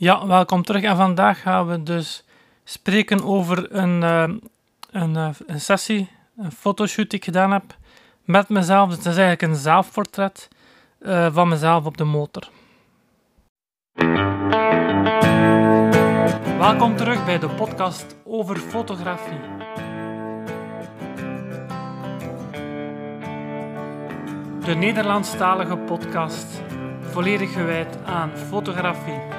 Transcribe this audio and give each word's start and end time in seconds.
Ja, 0.00 0.26
welkom 0.26 0.62
terug. 0.62 0.82
En 0.82 0.96
vandaag 0.96 1.40
gaan 1.40 1.66
we 1.66 1.82
dus 1.82 2.24
spreken 2.64 3.24
over 3.24 3.74
een, 3.74 4.02
uh, 4.02 4.28
een, 4.90 5.14
uh, 5.14 5.28
een, 5.46 5.60
sessie, 5.60 6.10
een 6.36 6.52
fotoshoot 6.52 7.10
die 7.10 7.18
ik 7.18 7.24
gedaan 7.24 7.52
heb 7.52 7.76
met 8.24 8.48
mezelf. 8.48 8.90
Het 8.90 8.98
is 8.98 9.06
eigenlijk 9.06 9.42
een 9.42 9.54
zelfportret 9.54 10.48
uh, 11.00 11.26
van 11.32 11.48
mezelf 11.48 11.84
op 11.84 11.96
de 11.96 12.04
motor. 12.04 12.48
Welkom 16.58 16.96
terug 16.96 17.24
bij 17.24 17.38
de 17.38 17.48
podcast 17.48 18.16
over 18.24 18.56
fotografie. 18.56 19.40
De 24.64 24.74
Nederlandstalige 24.74 25.76
podcast, 25.76 26.62
volledig 27.00 27.52
gewijd 27.52 27.98
aan 28.04 28.30
fotografie. 28.36 29.37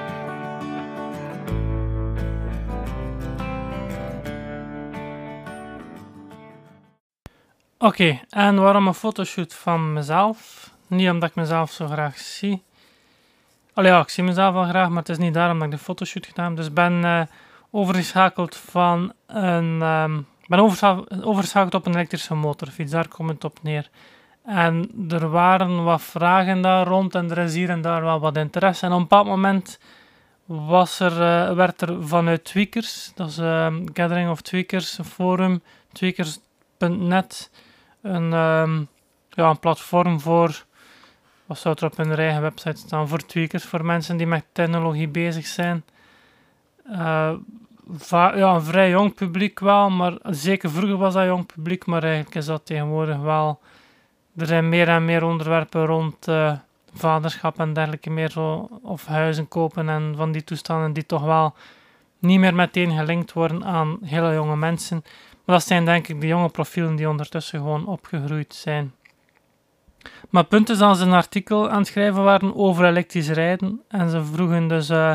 Oké, 7.82 8.20
en 8.30 8.62
waarom 8.62 8.88
een 8.88 8.94
fotoshoot 8.94 9.54
van 9.54 9.94
mezelf? 9.94 10.70
Niet 10.88 11.10
omdat 11.10 11.30
ik 11.30 11.36
mezelf 11.36 11.72
zo 11.72 11.88
graag 11.88 12.18
zie. 12.18 12.64
Allee, 13.74 13.92
ja, 13.92 14.00
ik 14.00 14.10
zie 14.10 14.24
mezelf 14.24 14.54
wel 14.54 14.64
graag, 14.64 14.90
maar 14.90 14.98
het 14.98 15.10
is 15.10 15.18
niet 15.18 15.34
daarom 15.34 15.58
dat 15.60 15.68
ik 15.68 15.74
de 15.74 15.84
fotoshoot 15.84 16.26
gedaan. 16.26 16.56
Dus 16.56 16.66
ik 16.66 16.74
ben 16.74 17.04
uh, 17.04 17.22
overgeschakeld 17.72 18.56
van 18.56 19.14
een... 19.28 19.82
Um, 19.82 20.28
ben 20.48 20.60
overgeschakeld 20.60 21.74
op 21.74 21.86
een 21.86 21.94
elektrische 21.94 22.36
motorfiets, 22.36 22.92
daar 22.92 23.08
komt 23.08 23.30
het 23.30 23.44
op 23.44 23.60
neer. 23.62 23.90
En 24.46 24.90
er 25.10 25.30
waren 25.30 25.84
wat 25.84 26.02
vragen 26.02 26.62
daar 26.62 26.88
rond 26.88 27.16
en 27.16 27.32
er 27.32 27.38
is 27.38 27.54
hier 27.54 27.70
en 27.70 27.82
daar 27.82 28.04
wel 28.04 28.20
wat 28.20 28.38
interesse. 28.38 28.86
En 28.86 28.92
op 28.92 28.98
een 28.98 29.04
bepaald 29.04 29.28
moment 29.28 29.80
was 30.46 31.00
er, 31.00 31.12
uh, 31.12 31.56
werd 31.56 31.82
er 31.82 32.08
vanuit 32.08 32.44
Tweakers, 32.44 33.12
dat 33.16 33.30
is 33.30 33.38
uh, 33.38 33.76
Gathering 33.94 34.30
of 34.30 34.42
Tweakers, 34.42 34.98
een 34.98 35.06
forum, 35.06 35.62
tweakers.net, 35.92 37.50
een, 38.02 38.34
um, 38.34 38.88
ja, 39.30 39.50
een 39.50 39.60
platform 39.60 40.20
voor, 40.20 40.66
wat 41.46 41.58
zou 41.58 41.76
er 41.80 41.86
op 41.86 41.98
hun 41.98 42.16
eigen 42.16 42.42
website 42.42 42.78
staan, 42.78 43.08
voor 43.08 43.26
tweakers, 43.26 43.64
voor 43.64 43.86
mensen 43.86 44.18
die 44.18 44.28
met 44.28 44.46
technologie 44.52 45.08
bezig 45.08 45.46
zijn. 45.46 45.84
Uh, 46.92 47.34
ja, 48.10 48.54
een 48.56 48.62
vrij 48.62 48.90
jong 48.90 49.14
publiek 49.14 49.60
wel, 49.60 49.90
maar 49.90 50.18
zeker 50.24 50.70
vroeger 50.70 50.98
was 50.98 51.14
dat 51.14 51.26
jong 51.26 51.46
publiek, 51.46 51.86
maar 51.86 52.04
eigenlijk 52.04 52.36
is 52.36 52.46
dat 52.46 52.66
tegenwoordig 52.66 53.18
wel... 53.18 53.60
Er 54.38 54.46
zijn 54.46 54.70
meer 54.70 54.88
en 54.88 55.06
meer 55.06 55.24
onderwerpen 55.24 55.86
rond 55.86 56.28
uh, 56.28 56.54
vaderschap 56.94 57.60
en 57.60 57.74
dergelijke 57.74 58.10
meer 58.10 58.30
zo, 58.30 58.70
of 58.84 59.06
huizen 59.06 59.48
kopen 59.48 59.90
en 59.90 60.14
van 60.16 60.32
die 60.32 60.44
toestanden 60.44 60.94
die 60.94 61.06
toch 61.06 61.24
wel 61.24 61.56
niet 62.20 62.40
meer 62.40 62.56
meteen 62.56 62.98
gelinkt 62.98 63.34
worden 63.34 63.66
aan 63.66 63.98
hele 64.04 64.34
jonge 64.34 64.56
mensen. 64.56 65.04
Maar 65.50 65.58
dat 65.58 65.68
zijn 65.68 65.86
denk 65.86 66.08
ik 66.08 66.22
de 66.22 66.28
jonge 66.28 66.50
profielen 66.50 66.96
die 66.96 67.10
ondertussen 67.10 67.60
gewoon 67.60 67.86
opgegroeid 67.86 68.54
zijn. 68.54 68.94
Maar 70.30 70.42
het 70.42 70.50
punt 70.50 70.70
is 70.70 70.78
ze 70.78 70.84
een 70.84 71.14
artikel 71.14 71.70
aan 71.70 71.78
het 71.78 71.88
schrijven 71.88 72.24
waren 72.24 72.56
over 72.56 72.86
elektrisch 72.86 73.30
rijden. 73.30 73.82
En 73.88 74.10
ze 74.10 74.24
vroegen 74.24 74.68
dus 74.68 74.90
uh, 74.90 75.14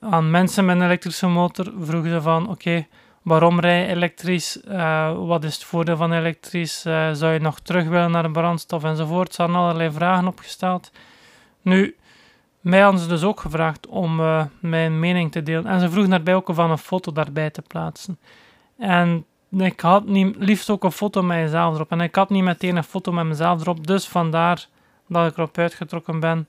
aan 0.00 0.30
mensen 0.30 0.64
met 0.64 0.76
een 0.76 0.82
elektrische 0.82 1.26
motor, 1.26 1.72
vroegen 1.80 2.10
ze 2.10 2.22
van 2.22 2.48
oké, 2.48 2.86
waarom 3.22 3.60
rij 3.60 3.80
je 3.80 3.86
elektrisch? 3.86 4.60
Uh, 4.68 5.26
wat 5.26 5.44
is 5.44 5.54
het 5.54 5.64
voordeel 5.64 5.96
van 5.96 6.12
elektrisch? 6.12 6.86
Uh, 6.86 7.12
zou 7.12 7.32
je 7.32 7.40
nog 7.40 7.60
terug 7.60 7.88
willen 7.88 8.10
naar 8.10 8.22
de 8.22 8.30
brandstof 8.30 8.84
enzovoort? 8.84 9.34
Ze 9.34 9.42
hadden 9.42 9.60
allerlei 9.60 9.92
vragen 9.92 10.26
opgesteld. 10.26 10.92
Nu, 11.62 11.96
mij 12.60 12.80
hadden 12.80 13.00
ze 13.00 13.08
dus 13.08 13.22
ook 13.22 13.40
gevraagd 13.40 13.86
om 13.86 14.16
mijn 14.60 14.98
mening 14.98 15.32
te 15.32 15.42
delen. 15.42 15.66
En 15.66 15.80
ze 15.80 15.90
vroegen 15.90 16.10
daarbij 16.10 16.34
ook 16.34 16.48
van 16.52 16.70
een 16.70 16.78
foto 16.78 17.12
daarbij 17.12 17.50
te 17.50 17.62
plaatsen. 17.62 18.18
En 18.78 19.26
ik 19.56 19.80
had 19.80 20.06
niet, 20.06 20.36
liefst 20.38 20.70
ook 20.70 20.84
een 20.84 20.92
foto 20.92 21.22
met 21.22 21.38
mezelf 21.38 21.74
erop. 21.74 21.90
En 21.90 22.00
ik 22.00 22.14
had 22.14 22.30
niet 22.30 22.42
meteen 22.42 22.76
een 22.76 22.84
foto 22.84 23.12
met 23.12 23.24
mezelf 23.24 23.60
erop. 23.60 23.86
Dus 23.86 24.08
vandaar 24.08 24.66
dat 25.08 25.30
ik 25.30 25.36
erop 25.36 25.58
uitgetrokken 25.58 26.20
ben 26.20 26.46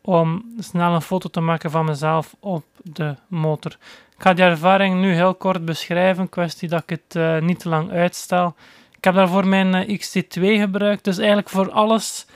om 0.00 0.44
snel 0.58 0.94
een 0.94 1.02
foto 1.02 1.28
te 1.28 1.40
maken 1.40 1.70
van 1.70 1.84
mezelf 1.84 2.36
op 2.40 2.64
de 2.82 3.14
motor. 3.28 3.72
Ik 4.16 4.24
ga 4.24 4.34
die 4.34 4.44
ervaring 4.44 5.00
nu 5.00 5.12
heel 5.12 5.34
kort 5.34 5.64
beschrijven. 5.64 6.28
Kwestie 6.28 6.68
dat 6.68 6.82
ik 6.82 6.90
het 6.90 7.14
uh, 7.14 7.38
niet 7.38 7.58
te 7.60 7.68
lang 7.68 7.90
uitstel. 7.90 8.54
Ik 8.96 9.04
heb 9.04 9.14
daarvoor 9.14 9.46
mijn 9.46 9.74
eh, 9.74 9.98
XT2 9.98 10.40
gebruikt. 10.40 11.04
Dus 11.04 11.18
eigenlijk 11.18 11.48
voor 11.48 11.70
alles 11.70 12.26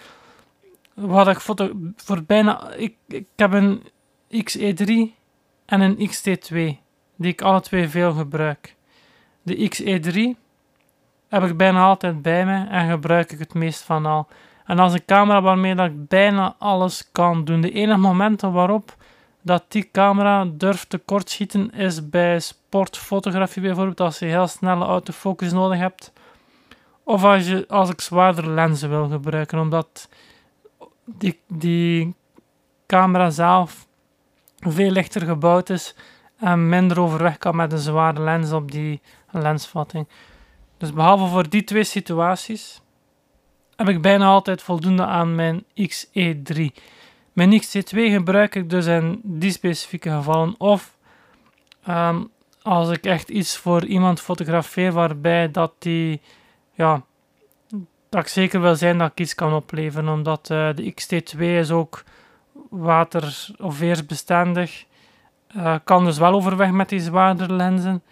wat 0.94 1.28
ik 1.28 1.38
foto. 1.38 1.70
Voor 1.97 2.22
bijna. 2.22 2.70
Ik, 2.70 2.94
ik 3.08 3.26
heb 3.37 3.53
een 3.53 3.82
XE3 4.34 4.87
en 5.66 5.81
een 5.81 6.10
XT2. 6.10 6.54
Die 7.16 7.32
ik 7.32 7.42
alle 7.42 7.60
twee 7.60 7.88
veel 7.88 8.12
gebruik. 8.12 8.76
De 9.42 9.70
XE3 9.70 10.41
heb 11.28 11.42
ik 11.42 11.56
bijna 11.56 11.82
altijd 11.84 12.22
bij 12.22 12.47
me 12.47 12.66
en 12.66 12.91
gebruik 12.91 13.32
ik 13.32 13.38
het 13.38 13.54
meest 13.54 13.82
van 13.82 14.06
al. 14.06 14.28
En 14.64 14.78
als 14.78 14.92
een 14.92 15.04
camera 15.04 15.42
waarmee 15.42 15.75
dat 15.75 15.86
ik 15.86 16.08
bijna 16.08 16.54
alles 16.58 17.08
kan 17.12 17.44
doen. 17.44 17.60
De 17.60 17.72
enige 17.72 17.98
momenten 17.98 18.52
waarop 18.52 18.97
dat 19.42 19.64
die 19.69 19.88
camera 19.92 20.44
durft 20.44 20.91
te 20.91 20.98
kortschieten 20.98 21.70
is 21.70 22.08
bij 22.08 22.41
sportfotografie 22.41 23.62
bijvoorbeeld. 23.62 24.00
Als 24.00 24.19
je 24.19 24.25
heel 24.25 24.47
snelle 24.47 24.84
autofocus 24.84 25.52
nodig 25.52 25.78
hebt. 25.78 26.12
Of 27.02 27.25
als, 27.25 27.48
je, 27.48 27.64
als 27.69 27.91
ik 27.91 28.00
zwaardere 28.00 28.50
lenzen 28.50 28.88
wil 28.88 29.08
gebruiken. 29.08 29.58
Omdat 29.58 30.08
die, 31.04 31.41
die 31.48 32.14
camera 32.86 33.31
zelf 33.31 33.86
veel 34.58 34.91
lichter 34.91 35.22
gebouwd 35.22 35.70
is. 35.70 35.94
En 36.38 36.69
minder 36.69 37.00
overweg 37.00 37.38
kan 37.38 37.56
met 37.56 37.72
een 37.72 37.78
zware 37.78 38.20
lens 38.20 38.52
op 38.52 38.70
die 38.70 39.00
lensvatting. 39.32 40.09
Dus 40.78 40.93
behalve 40.93 41.26
voor 41.26 41.48
die 41.48 41.65
twee 41.65 41.84
situaties 41.84 42.81
heb 43.76 43.88
ik 43.88 44.03
bijna 44.03 44.26
altijd 44.26 44.62
voldoende 44.62 45.04
aan 45.04 45.34
mijn 45.34 45.65
XE3. 45.81 46.62
Mijn 47.32 47.62
XE2 47.62 47.97
gebruik 47.97 48.54
ik 48.54 48.70
dus 48.70 48.87
in 48.87 49.20
die 49.22 49.50
specifieke 49.50 50.10
gevallen 50.10 50.54
of 50.59 50.97
um, 51.88 52.31
als 52.62 52.91
ik 52.91 53.04
echt 53.04 53.28
iets 53.28 53.56
voor 53.56 53.84
iemand 53.84 54.20
fotografeer 54.20 54.93
waarbij 54.93 55.50
dat 55.50 55.72
die 55.78 56.20
ja, 56.72 57.03
dat 58.09 58.20
ik 58.20 58.28
zeker 58.28 58.60
wil 58.60 58.76
zijn 58.76 58.99
dat 58.99 59.10
ik 59.10 59.20
iets 59.20 59.34
kan 59.34 59.54
opleveren 59.54 60.09
omdat 60.09 60.50
uh, 60.50 60.69
de 60.75 60.94
XT2 60.94 61.38
is 61.38 61.70
ook 61.70 62.04
water- 62.70 63.49
of 63.59 63.78
weersbestendig 63.78 64.84
uh, 65.56 65.75
kan 65.84 66.04
dus 66.04 66.19
wel 66.19 66.32
overweg 66.32 66.70
met 66.70 66.88
die 66.88 67.00
zwaardere 67.00 67.53
lenzen 67.53 68.03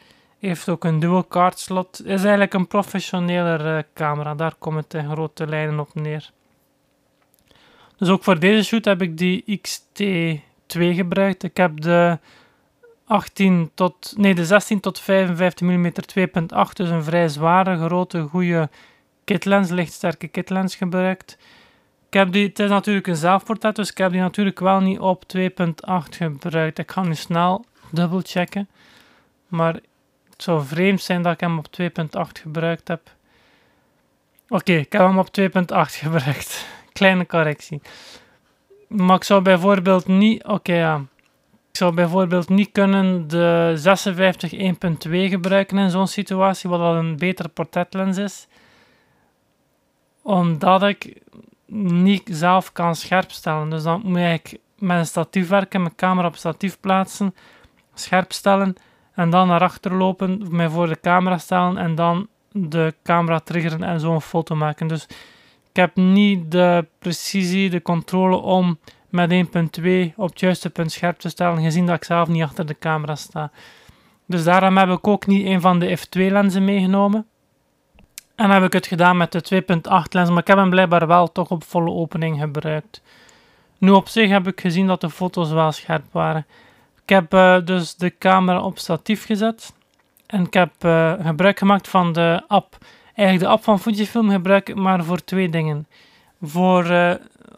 heeft 0.48 0.68
ook 0.68 0.84
een 0.84 1.00
dual 1.00 1.26
card 1.28 1.58
slot. 1.58 2.00
Is 2.04 2.20
eigenlijk 2.20 2.54
een 2.54 2.66
professioneler 2.66 3.76
uh, 3.76 3.82
camera. 3.94 4.34
Daar 4.34 4.54
komt 4.58 4.76
het 4.76 4.94
in 4.94 5.10
grote 5.10 5.46
lijnen 5.46 5.80
op 5.80 5.94
neer. 5.94 6.30
Dus 7.96 8.08
ook 8.08 8.22
voor 8.22 8.38
deze 8.38 8.64
shoot 8.64 8.84
heb 8.84 9.02
ik 9.02 9.18
die 9.18 9.60
XT2 9.68 10.78
gebruikt. 10.94 11.42
Ik 11.42 11.56
heb 11.56 11.80
de 11.80 12.18
18 13.04 13.70
tot, 13.74 14.14
nee, 14.16 14.34
de 14.34 14.44
16 14.44 14.80
tot 14.80 15.00
55 15.00 15.66
mm 15.66 15.92
2.8, 16.18 16.72
dus 16.72 16.88
een 16.88 17.04
vrij 17.04 17.28
zware, 17.28 17.86
grote, 17.86 18.20
goede 18.20 18.68
kitlens, 19.24 19.70
lichtsterke 19.70 20.28
kitlens 20.28 20.74
gebruikt. 20.74 21.38
Ik 22.06 22.12
heb 22.12 22.32
die, 22.32 22.46
het 22.46 22.58
is 22.58 22.68
natuurlijk 22.68 23.06
een 23.06 23.16
zelfportret, 23.16 23.76
dus 23.76 23.90
ik 23.90 23.98
heb 23.98 24.12
die 24.12 24.20
natuurlijk 24.20 24.60
wel 24.60 24.80
niet 24.80 24.98
op 24.98 25.24
2.8 25.36 25.46
gebruikt. 26.10 26.78
Ik 26.78 26.90
ga 26.90 27.02
nu 27.02 27.14
snel 27.14 27.64
dubbel 27.90 28.20
checken. 28.24 28.68
Maar 29.48 29.80
het 30.40 30.48
zou 30.48 30.66
vreemd 30.66 31.00
zijn 31.02 31.22
dat 31.22 31.32
ik 31.32 31.40
hem 31.40 31.58
op 31.58 31.66
2.8 31.80 32.40
gebruikt 32.40 32.88
heb. 32.88 33.00
Oké, 34.48 34.72
ik 34.72 34.92
heb 34.92 35.00
hem 35.00 35.18
op 35.18 35.28
2.8 35.40 35.46
gebruikt. 35.72 36.66
Kleine 36.92 37.26
correctie. 37.26 37.80
Maar 38.88 39.16
ik 39.16 39.24
zou 39.24 39.42
bijvoorbeeld 39.42 40.06
niet... 40.06 40.44
Oké, 40.44 40.74
ja. 40.74 40.96
Ik 41.70 41.76
zou 41.76 41.94
bijvoorbeeld 41.94 42.48
niet 42.48 42.72
kunnen 42.72 43.28
de 43.28 43.72
56 43.76 44.52
1.2 44.52 44.60
gebruiken 45.10 45.78
in 45.78 45.90
zo'n 45.90 46.06
situatie, 46.06 46.70
wat 46.70 46.80
al 46.80 46.96
een 46.96 47.16
betere 47.16 47.48
portretlens 47.48 48.16
is. 48.18 48.46
Omdat 50.22 50.82
ik 50.82 51.20
niet 51.66 52.28
zelf 52.32 52.72
kan 52.72 52.94
scherp 52.94 53.30
stellen. 53.30 53.70
Dus 53.70 53.82
dan 53.82 54.00
moet 54.04 54.18
ik 54.18 54.58
met 54.78 54.98
een 54.98 55.06
statief 55.06 55.48
werken, 55.48 55.82
mijn 55.82 55.94
camera 55.94 56.26
op 56.26 56.36
statief 56.36 56.80
plaatsen, 56.80 57.34
scherp 57.94 58.32
stellen 58.32 58.76
en 59.14 59.30
dan 59.30 59.48
naar 59.48 59.60
achter 59.60 59.94
lopen, 59.94 60.46
mij 60.50 60.68
voor 60.68 60.88
de 60.88 61.00
camera 61.00 61.38
stellen 61.38 61.76
en 61.76 61.94
dan 61.94 62.28
de 62.52 62.94
camera 63.02 63.38
triggeren 63.38 63.82
en 63.82 64.00
zo 64.00 64.14
een 64.14 64.20
foto 64.20 64.54
maken. 64.54 64.86
Dus 64.86 65.06
ik 65.70 65.76
heb 65.76 65.96
niet 65.96 66.50
de 66.50 66.86
precisie, 66.98 67.70
de 67.70 67.82
controle 67.82 68.36
om 68.36 68.78
met 69.08 69.30
1.2 69.30 70.14
op 70.16 70.28
het 70.28 70.40
juiste 70.40 70.70
punt 70.70 70.92
scherp 70.92 71.18
te 71.18 71.28
stellen, 71.28 71.62
gezien 71.62 71.86
dat 71.86 71.96
ik 71.96 72.04
zelf 72.04 72.28
niet 72.28 72.42
achter 72.42 72.66
de 72.66 72.78
camera 72.78 73.14
sta. 73.14 73.50
Dus 74.26 74.44
daarom 74.44 74.76
heb 74.76 74.88
ik 74.88 75.06
ook 75.06 75.26
niet 75.26 75.46
een 75.46 75.60
van 75.60 75.78
de 75.78 75.98
f2 75.98 76.32
lenzen 76.32 76.64
meegenomen. 76.64 77.26
En 78.34 78.50
heb 78.50 78.62
ik 78.62 78.72
het 78.72 78.86
gedaan 78.86 79.16
met 79.16 79.32
de 79.32 79.62
2.8 79.62 79.80
lens, 80.10 80.28
maar 80.28 80.38
ik 80.38 80.46
heb 80.46 80.56
hem 80.56 80.70
blijkbaar 80.70 81.06
wel 81.06 81.32
toch 81.32 81.50
op 81.50 81.64
volle 81.64 81.90
opening 81.90 82.40
gebruikt. 82.40 83.02
Nu 83.78 83.90
op 83.90 84.08
zich 84.08 84.30
heb 84.30 84.46
ik 84.46 84.60
gezien 84.60 84.86
dat 84.86 85.00
de 85.00 85.10
foto's 85.10 85.50
wel 85.50 85.72
scherp 85.72 86.04
waren. 86.10 86.46
Ik 87.02 87.08
heb 87.08 87.34
uh, 87.34 87.56
dus 87.64 87.94
de 87.94 88.18
camera 88.18 88.60
op 88.60 88.78
statief 88.78 89.24
gezet. 89.24 89.72
En 90.26 90.44
ik 90.44 90.54
heb 90.54 90.72
uh, 90.84 91.12
gebruik 91.22 91.58
gemaakt 91.58 91.88
van 91.88 92.12
de 92.12 92.42
app. 92.48 92.76
Eigenlijk 93.14 93.48
de 93.48 93.54
app 93.56 93.64
van 93.64 93.80
Fujifilm 93.80 94.30
gebruik 94.30 94.68
ik 94.68 94.74
maar 94.74 95.04
voor 95.04 95.24
twee 95.24 95.48
dingen. 95.48 95.86
Voor, 96.42 96.84
uh, 96.84 97.08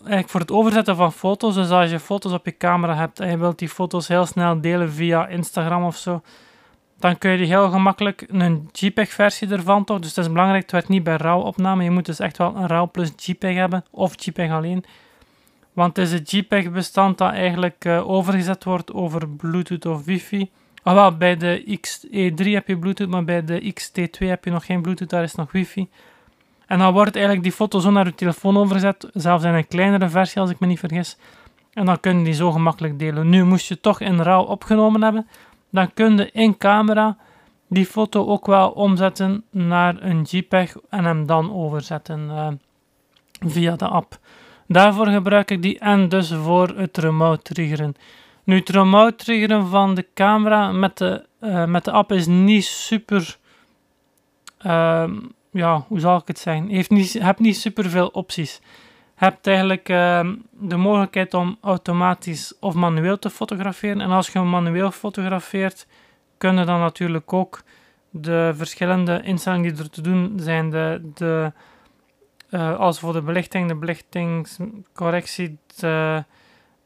eigenlijk 0.03 0.29
voor 0.29 0.41
het 0.41 0.51
overzetten 0.51 0.97
van 0.97 1.13
foto's. 1.13 1.55
Dus 1.55 1.71
als 1.71 1.91
je 1.91 2.01
foto's 2.01 2.33
op 2.33 2.45
je 2.45 2.57
camera 2.57 2.95
hebt 2.95 3.21
en 3.21 3.31
je 3.31 3.39
wilt 3.39 3.59
die 3.59 3.69
foto's 3.69 4.09
heel 4.09 4.27
snel 4.27 4.61
delen 4.61 4.93
via 4.93 5.27
Instagram 5.27 5.85
of 5.85 5.97
zo. 5.97 6.23
Dan 6.99 7.19
kun 7.19 7.31
je 7.31 7.37
die 7.37 7.47
heel 7.47 7.71
gemakkelijk 7.71 8.25
een 8.29 8.69
JPEG-versie 8.73 9.49
ervan 9.49 9.85
toch. 9.85 9.99
Dus 9.99 10.17
het 10.17 10.25
is 10.25 10.33
belangrijk, 10.33 10.63
het 10.63 10.73
werkt 10.73 10.89
niet 10.89 11.03
bij 11.03 11.17
RAW-opname. 11.17 11.85
Je 11.85 11.91
moet 11.91 12.07
dus 12.07 12.19
echt 12.19 12.39
wel 12.39 12.57
een 12.57 12.67
RAW 12.67 12.91
plus 12.91 13.13
JPEG 13.17 13.55
hebben. 13.57 13.85
Of 13.91 14.25
JPEG 14.25 14.51
alleen. 14.51 14.85
Want 15.73 15.97
het 15.97 16.07
is 16.07 16.13
een 16.13 16.39
JPEG-bestand 16.39 17.19
dat 17.19 17.33
eigenlijk 17.33 17.85
uh, 17.85 18.11
overgezet 18.11 18.65
wordt 18.65 18.93
over 18.93 19.29
Bluetooth 19.29 19.87
of 19.87 20.05
Wi-Fi. 20.05 20.51
Ah, 20.83 20.95
wel, 20.95 21.17
bij 21.17 21.37
de 21.37 21.79
XE3 21.81 22.45
heb 22.51 22.69
je 22.69 22.79
Bluetooth, 22.79 23.09
maar 23.09 23.25
bij 23.25 23.45
de 23.45 23.75
XT2 23.81 24.27
heb 24.27 24.45
je 24.45 24.51
nog 24.51 24.67
geen 24.67 24.83
Bluetooth, 24.83 25.11
daar 25.11 25.23
is 25.23 25.35
nog 25.35 25.53
Wi-Fi. 25.53 25.89
En 26.67 26.79
dan 26.79 26.93
wordt 26.93 27.15
eigenlijk 27.15 27.45
die 27.45 27.53
foto 27.53 27.79
zo 27.79 27.91
naar 27.91 28.07
je 28.07 28.15
telefoon 28.15 28.57
overgezet, 28.57 29.09
zelfs 29.13 29.45
in 29.45 29.55
een 29.55 29.69
kleinere 29.69 30.09
versie 30.09 30.41
als 30.41 30.51
ik 30.51 30.61
me 30.61 30.67
niet 30.67 30.79
vergis. 30.79 31.17
En 31.73 31.85
dan 31.85 32.01
kun 32.01 32.19
je 32.19 32.25
die 32.25 32.35
zo 32.35 32.53
gemakkelijk 32.53 32.99
delen. 32.99 33.29
Nu 33.29 33.45
moest 33.45 33.69
je 33.69 33.81
toch 33.81 34.01
in 34.01 34.21
RAW 34.21 34.51
opgenomen 34.51 35.03
hebben, 35.03 35.27
dan 35.71 35.95
kun 35.95 36.17
je 36.17 36.31
in 36.33 36.59
camera 36.59 37.17
die 37.69 37.87
foto 37.87 38.27
ook 38.27 38.47
wel 38.47 38.71
omzetten 38.71 39.45
naar 39.51 40.03
een 40.03 40.23
JPEG 40.23 40.77
en 40.89 41.05
hem 41.05 41.27
dan 41.27 41.55
overzetten 41.55 42.21
uh, 42.21 42.49
via 43.41 43.77
de 43.77 43.89
app. 43.89 44.19
Daarvoor 44.67 45.07
gebruik 45.07 45.51
ik 45.51 45.63
die 45.63 45.79
en 45.79 46.09
dus 46.09 46.33
voor 46.33 46.69
het 46.69 46.97
remote 46.97 47.55
triggeren. 47.55 47.95
Nu, 48.45 48.57
het 48.57 48.69
remote 48.69 49.15
triggeren 49.15 49.67
van 49.67 49.95
de 49.95 50.07
camera 50.15 50.73
met 50.73 50.99
de, 50.99 51.25
uh, 51.41 51.65
met 51.65 51.85
de 51.85 51.91
app 51.91 52.13
is 52.13 52.27
niet 52.27 52.65
super. 52.65 53.37
Uh, 54.67 55.11
ja, 55.51 55.85
hoe 55.89 56.01
zal 56.01 56.17
ik 56.17 56.27
het 56.27 56.39
zeggen? 56.39 56.69
Je 56.69 56.85
niet, 56.89 57.13
hebt 57.13 57.39
niet 57.39 57.57
super 57.57 57.91
veel 57.91 58.07
opties. 58.07 58.61
Hebt 59.15 59.47
eigenlijk 59.47 59.89
uh, 59.89 60.31
de 60.51 60.77
mogelijkheid 60.77 61.35
om 61.35 61.57
automatisch 61.61 62.55
of 62.61 62.75
manueel 62.75 63.19
te 63.19 63.31
fotograferen. 63.31 64.01
En 64.01 64.11
als 64.11 64.29
je 64.29 64.41
manueel 64.41 64.91
fotografeert, 64.91 65.87
kun 66.39 66.57
je 66.57 66.65
dan 66.65 66.81
natuurlijk 66.81 67.33
ook 67.33 67.63
de 68.11 68.53
verschillende 68.57 69.21
instellingen 69.23 69.75
die 69.75 69.83
er 69.83 69.91
te 69.91 70.01
doen 70.01 70.33
zijn. 70.37 70.71
De, 70.71 71.11
de 71.15 71.53
uh, 72.53 72.79
als 72.79 73.01
voor 73.01 73.13
de 73.13 73.23
belichting, 73.23 73.69
de 73.69 73.75
belichtingscorrectie, 73.75 75.59
de 75.77 76.25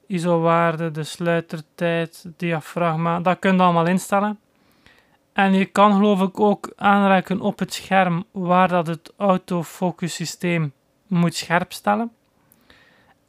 ISO-waarde, 0.07 0.91
de 0.91 1.05
sluitertijd, 1.05 2.27
diafragma, 2.37 3.21
dat 3.21 3.39
kun 3.39 3.57
je 3.57 3.63
allemaal 3.63 3.87
instellen. 3.87 4.39
En 5.33 5.53
je 5.53 5.65
kan 5.65 5.93
geloof 5.93 6.21
ik 6.21 6.41
ook 6.41 6.73
aanraken 6.77 7.41
op 7.41 7.59
het 7.59 7.75
scherm 7.75 8.25
waar 8.31 8.69
dat 8.69 8.87
het 8.87 9.13
autofocus 9.17 10.15
systeem 10.15 10.73
moet 11.07 11.35
scherp 11.35 11.73
stellen. 11.73 12.11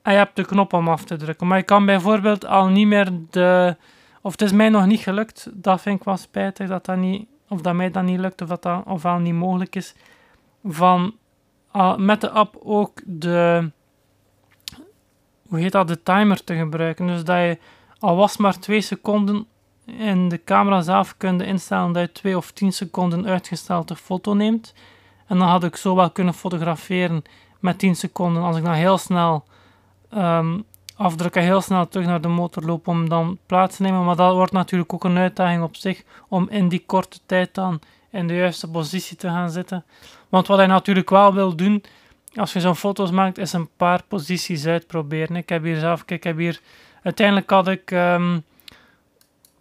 En 0.01 0.11
je 0.11 0.17
hebt 0.17 0.35
de 0.35 0.45
knop 0.45 0.73
om 0.73 0.87
af 0.87 1.03
te 1.03 1.15
drukken. 1.15 1.47
Maar 1.47 1.57
je 1.57 1.63
kan 1.63 1.85
bijvoorbeeld 1.85 2.45
al 2.45 2.67
niet 2.67 2.87
meer 2.87 3.11
de... 3.29 3.75
Of 4.21 4.31
het 4.31 4.41
is 4.41 4.51
mij 4.51 4.69
nog 4.69 4.85
niet 4.85 4.99
gelukt. 4.99 5.49
Dat 5.53 5.81
vind 5.81 5.99
ik 5.99 6.05
wel 6.05 6.17
spijtig 6.17 6.67
dat 6.67 6.85
dat 6.85 6.97
niet... 6.97 7.27
Of 7.49 7.61
dat 7.61 7.73
mij 7.73 7.91
dat 7.91 8.03
niet 8.03 8.19
lukt 8.19 8.41
of 8.41 8.47
dat 8.47 8.61
dat 8.61 8.85
ofwel 8.85 9.17
niet 9.17 9.33
mogelijk 9.33 9.75
is. 9.75 9.95
Van 10.63 11.15
met 11.97 12.21
de 12.21 12.29
app 12.29 12.57
ook 12.63 13.01
de, 13.05 13.71
hoe 15.47 15.59
heet 15.59 15.71
dat, 15.71 15.87
de 15.87 16.03
timer 16.03 16.43
te 16.43 16.55
gebruiken. 16.55 17.07
Dus 17.07 17.23
dat 17.23 17.37
je 17.37 17.57
al 17.99 18.15
was 18.15 18.37
maar 18.37 18.59
2 18.59 18.81
seconden 18.81 19.45
in 19.85 20.29
de 20.29 20.43
camera 20.43 20.81
zelf 20.81 21.17
kunt 21.17 21.41
instellen 21.41 21.91
dat 21.91 22.01
je 22.01 22.11
2 22.11 22.37
of 22.37 22.51
10 22.51 22.73
seconden 22.73 23.25
uitgesteld 23.25 23.87
de 23.87 23.95
foto 23.95 24.33
neemt. 24.33 24.73
En 25.27 25.37
dan 25.37 25.47
had 25.47 25.63
ik 25.63 25.75
zo 25.75 25.95
wel 25.95 26.11
kunnen 26.11 26.33
fotograferen 26.33 27.23
met 27.59 27.79
10 27.79 27.95
seconden. 27.95 28.43
Als 28.43 28.57
ik 28.57 28.63
dan 28.63 28.73
heel 28.73 28.97
snel 28.97 29.43
um, 30.13 30.63
afdruk 30.95 31.35
en 31.35 31.43
heel 31.43 31.61
snel 31.61 31.87
terug 31.87 32.07
naar 32.07 32.21
de 32.21 32.27
motor 32.27 32.63
loop 32.63 32.87
om 32.87 33.09
dan 33.09 33.37
plaats 33.45 33.75
te 33.75 33.81
nemen. 33.81 34.05
Maar 34.05 34.15
dat 34.15 34.33
wordt 34.33 34.51
natuurlijk 34.51 34.93
ook 34.93 35.03
een 35.03 35.17
uitdaging 35.17 35.63
op 35.63 35.75
zich 35.75 36.03
om 36.27 36.47
in 36.49 36.69
die 36.69 36.83
korte 36.85 37.19
tijd 37.25 37.53
dan 37.53 37.79
in 38.11 38.27
de 38.27 38.35
juiste 38.35 38.69
positie 38.69 39.17
te 39.17 39.27
gaan 39.27 39.49
zitten. 39.49 39.85
Want 40.29 40.47
wat 40.47 40.57
hij 40.57 40.67
natuurlijk 40.67 41.09
wel 41.09 41.33
wil 41.33 41.55
doen, 41.55 41.83
als 42.35 42.53
je 42.53 42.59
zo'n 42.59 42.75
foto's 42.75 43.11
maakt, 43.11 43.37
is 43.37 43.53
een 43.53 43.69
paar 43.77 44.03
posities 44.07 44.65
uitproberen. 44.65 45.35
Ik 45.35 45.49
heb 45.49 45.63
hier 45.63 45.79
zelf, 45.79 46.05
kijk, 46.05 46.19
ik 46.19 46.23
heb 46.23 46.37
hier, 46.37 46.59
uiteindelijk 47.03 47.49
had 47.49 47.67
ik, 47.67 47.91
um, 47.91 48.43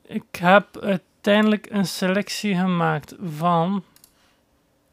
ik 0.07 0.37
heb 0.39 0.79
uiteindelijk 0.83 1.67
een 1.71 1.87
selectie 1.87 2.57
gemaakt 2.57 3.15
van, 3.37 3.83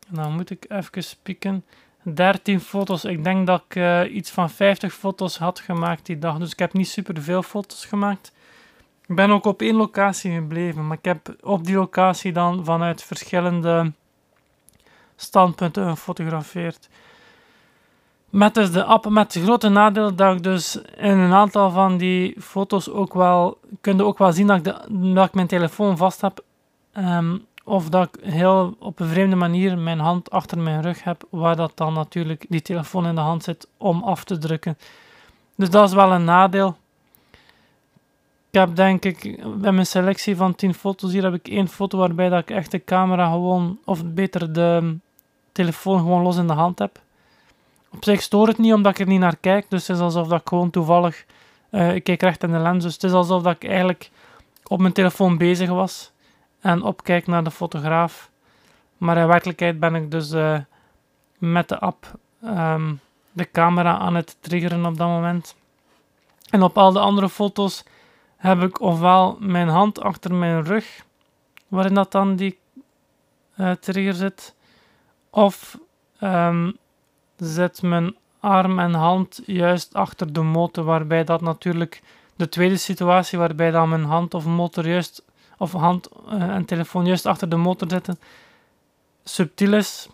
dan 0.08 0.34
moet 0.34 0.50
ik 0.50 0.66
even 0.68 1.04
spieken, 1.04 1.66
13 2.04 2.60
foto's. 2.60 3.06
Ik 3.06 3.24
denk 3.24 3.48
dat 3.48 3.64
ik 3.68 3.76
uh, 3.76 4.16
iets 4.16 4.32
van 4.32 4.50
50 4.50 4.94
foto's 4.94 5.38
had 5.38 5.60
gemaakt 5.60 6.06
die 6.06 6.20
dag, 6.20 6.38
dus 6.38 6.52
ik 6.52 6.60
heb 6.60 6.74
niet 6.74 6.88
super 6.88 7.22
veel 7.22 7.44
foto's 7.44 7.86
gemaakt. 7.86 8.32
Ik 9.08 9.16
ben 9.16 9.30
ook 9.32 9.46
op 9.46 9.62
één 9.62 9.76
locatie 9.76 10.34
gebleven, 10.34 10.88
maar 10.88 10.98
ik 10.98 11.06
heb 11.06 11.36
op 11.42 11.66
die 11.66 11.76
locatie 11.76 12.32
dan 12.32 12.66
vanuit 12.66 13.04
verschillende 13.04 13.92
standpunten 15.16 15.90
gefotografeerd. 15.90 16.90
Met 18.30 18.54
dus 18.54 18.72
de 18.72 18.84
app, 18.84 19.10
met 19.10 19.34
het 19.34 19.44
grote 19.44 19.70
nadeel 19.70 20.16
dat 20.16 20.36
ik 20.36 20.44
dus 20.44 20.76
in 20.98 21.18
een 21.18 21.34
aantal 21.34 21.72
van 21.72 21.98
die 21.98 22.36
foto's 22.42 22.90
ook 22.90 23.14
wel, 23.14 23.58
kun 23.82 23.98
je 23.98 24.04
ook 24.04 24.18
wel 24.18 24.34
zien 24.34 24.48
dat 24.48 24.58
ik, 24.58 24.64
dat 25.16 25.28
ik 25.28 25.34
mijn 25.34 25.48
telefoon 25.48 25.98
vast 25.98 26.22
heb. 26.22 26.44
Um, 26.98 27.46
of 27.64 27.90
dat 27.90 28.10
ik 28.14 28.24
heel 28.24 28.76
op 28.80 29.00
een 29.00 29.08
vreemde 29.08 29.36
manier 29.36 29.78
mijn 29.78 30.00
hand 30.00 30.32
achter 30.32 30.58
mijn 30.60 30.82
rug 30.82 31.04
heb, 31.04 31.24
waar 31.30 31.56
dat 31.56 31.72
dan 31.76 31.94
natuurlijk 31.94 32.46
die 32.50 32.62
telefoon 32.62 33.06
in 33.06 33.16
de 33.16 33.22
hand 33.22 33.44
zit 33.44 33.68
om 33.78 34.04
af 34.04 34.24
te 34.24 34.38
drukken. 34.38 34.78
Dus 35.56 35.70
dat 35.70 35.88
is 35.88 35.96
wel 35.96 36.12
een 36.12 36.24
nadeel. 36.24 36.78
Ik 38.54 38.60
heb 38.60 38.76
denk 38.76 39.06
ik 39.06 39.44
bij 39.60 39.72
mijn 39.72 39.86
selectie 39.86 40.36
van 40.36 40.56
10 40.56 40.74
foto's 40.74 41.12
hier 41.12 41.24
heb 41.24 41.34
ik 41.34 41.48
één 41.48 41.68
foto 41.68 41.98
waarbij 41.98 42.30
dat 42.30 42.40
ik 42.40 42.50
echt 42.50 42.72
de 42.72 42.84
camera 42.84 43.32
gewoon, 43.32 43.80
of 43.86 44.06
beter 44.06 44.54
de 44.54 44.98
telefoon 45.52 46.00
gewoon 46.00 46.22
los 46.22 46.38
in 46.38 46.48
de 46.48 46.54
hand 46.54 46.80
heb. 46.80 47.00
Op 47.90 48.04
zich 48.04 48.22
stoort 48.22 48.48
het 48.48 48.58
niet 48.58 48.74
omdat 48.74 48.92
ik 48.92 49.00
er 49.00 49.08
niet 49.08 49.20
naar 49.20 49.36
kijk, 49.36 49.66
dus 49.70 49.88
het 49.88 49.98
is 49.98 50.04
alsof 50.04 50.28
dat 50.28 50.40
ik 50.40 50.48
gewoon 50.48 50.70
toevallig, 50.70 51.26
uh, 51.72 51.96
ik 51.96 52.04
kijk 52.04 52.22
recht 52.22 52.44
in 52.44 52.52
de 52.52 52.58
lens, 52.58 52.84
dus 52.84 52.94
het 52.94 53.04
is 53.04 53.12
alsof 53.12 53.44
dat 53.44 53.56
ik 53.56 53.70
eigenlijk 53.70 54.10
op 54.68 54.80
mijn 54.80 54.94
telefoon 54.94 55.38
bezig 55.38 55.70
was 55.70 56.12
en 56.60 56.84
opkijk 56.84 57.28
naar 57.28 57.44
de 57.44 57.52
fotograaf. 57.52 58.30
Maar 58.98 59.18
in 59.18 59.28
werkelijkheid 59.28 59.80
ben 59.80 59.96
ik 59.96 60.12
dus 60.12 60.32
uh, 60.32 60.60
met 61.38 61.70
de 61.70 61.80
app 61.80 62.12
um, 62.44 63.00
de 63.32 63.52
camera 63.52 63.98
aan 63.98 64.16
het 64.16 64.38
triggeren 64.40 64.86
op 64.86 64.98
dat 64.98 65.08
moment. 65.08 65.56
En 66.50 66.64
op 66.64 66.78
al 66.78 66.92
de 66.92 67.00
andere 67.00 67.30
foto's 67.30 67.84
heb 68.44 68.62
ik 68.62 68.82
ofwel 68.82 69.38
mijn 69.40 69.68
hand 69.68 70.02
achter 70.02 70.34
mijn 70.34 70.64
rug, 70.64 71.06
waarin 71.68 71.94
dat 71.94 72.12
dan 72.12 72.36
die 72.36 72.60
uh, 73.58 73.72
trigger 73.72 74.14
zit, 74.14 74.56
of 75.30 75.78
um, 76.22 76.78
zet 77.38 77.82
mijn 77.82 78.16
arm 78.40 78.80
en 78.80 78.94
hand 78.94 79.42
juist 79.46 79.94
achter 79.94 80.34
de 80.34 80.42
motor, 80.42 80.84
waarbij 80.84 81.24
dat 81.24 81.42
natuurlijk 81.42 82.02
de 82.36 82.50
tweede 82.50 82.78
situatie, 82.78 83.38
waarbij 83.38 83.72
dan 83.72 83.90
mijn 83.90 84.04
hand 84.04 84.34
of 84.34 84.46
motor 84.46 84.88
juist, 84.88 85.24
of 85.58 85.72
hand 85.72 86.10
uh, 86.28 86.42
en 86.42 86.66
telefoon 86.66 87.06
juist 87.06 87.26
achter 87.26 87.50
de 87.50 87.56
motor 87.56 87.90
zitten, 87.90 88.20
subtiel 89.24 89.74
is. 89.74 90.10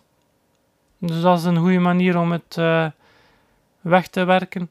Dus 0.98 1.20
dat 1.20 1.38
is 1.38 1.44
een 1.44 1.56
goede 1.56 1.78
manier 1.78 2.18
om 2.18 2.32
het 2.32 2.56
uh, 2.58 2.86
weg 3.80 4.08
te 4.08 4.24
werken. 4.24 4.70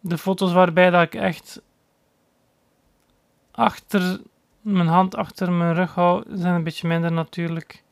De 0.00 0.18
foto's 0.18 0.52
waarbij 0.52 0.90
dat 0.90 1.02
ik 1.02 1.14
echt 1.14 1.60
achter 3.56 4.20
mijn 4.60 4.86
hand 4.86 5.16
achter 5.16 5.52
mijn 5.52 5.74
rug 5.74 5.94
hou, 5.94 6.24
zijn 6.28 6.54
een 6.54 6.62
beetje 6.62 6.88
minder 6.88 7.12
natuurlijk. 7.12 7.82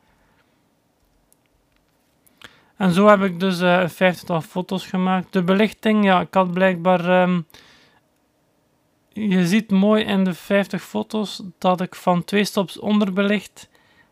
En 2.75 2.91
zo 2.91 3.07
heb 3.07 3.21
ik 3.21 3.39
dus 3.39 3.61
uh, 3.61 3.81
een 3.81 3.89
vijftigtal 3.89 4.41
foto's 4.41 4.85
gemaakt. 4.85 5.33
De 5.33 5.43
belichting, 5.43 6.03
ja, 6.03 6.21
ik 6.21 6.33
had 6.33 6.51
blijkbaar... 6.51 7.21
Um, 7.21 7.45
je 9.13 9.47
ziet 9.47 9.71
mooi 9.71 10.03
in 10.03 10.23
de 10.23 10.33
50 10.33 10.83
foto's 10.83 11.43
dat 11.57 11.81
ik 11.81 11.95
van 11.95 12.23
twee 12.23 12.43
stops 12.43 12.79
onderbelicht. 12.79 13.69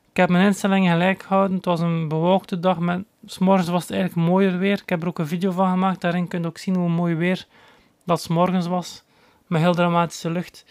Ik 0.09 0.17
heb 0.17 0.29
mijn 0.29 0.45
instellingen 0.45 0.91
gelijk 0.91 1.23
gehouden. 1.23 1.55
Het 1.55 1.65
was 1.65 1.79
een 1.79 2.07
bewolkte 2.07 2.59
dag. 2.59 2.79
Met, 2.79 3.03
morgens 3.39 3.69
was 3.69 3.81
het 3.81 3.91
eigenlijk 3.91 4.27
mooier 4.27 4.57
weer. 4.57 4.81
Ik 4.81 4.89
heb 4.89 5.01
er 5.01 5.07
ook 5.07 5.19
een 5.19 5.27
video 5.27 5.51
van 5.51 5.71
gemaakt. 5.71 6.01
Daarin 6.01 6.27
kun 6.27 6.41
je 6.41 6.47
ook 6.47 6.57
zien 6.57 6.75
hoe 6.75 6.89
mooi 6.89 7.15
weer 7.15 7.45
dat 8.05 8.21
s 8.21 8.27
morgens 8.27 8.67
was. 8.67 9.03
Met 9.47 9.61
heel 9.61 9.73
dramatische 9.73 10.29
lucht. 10.29 10.65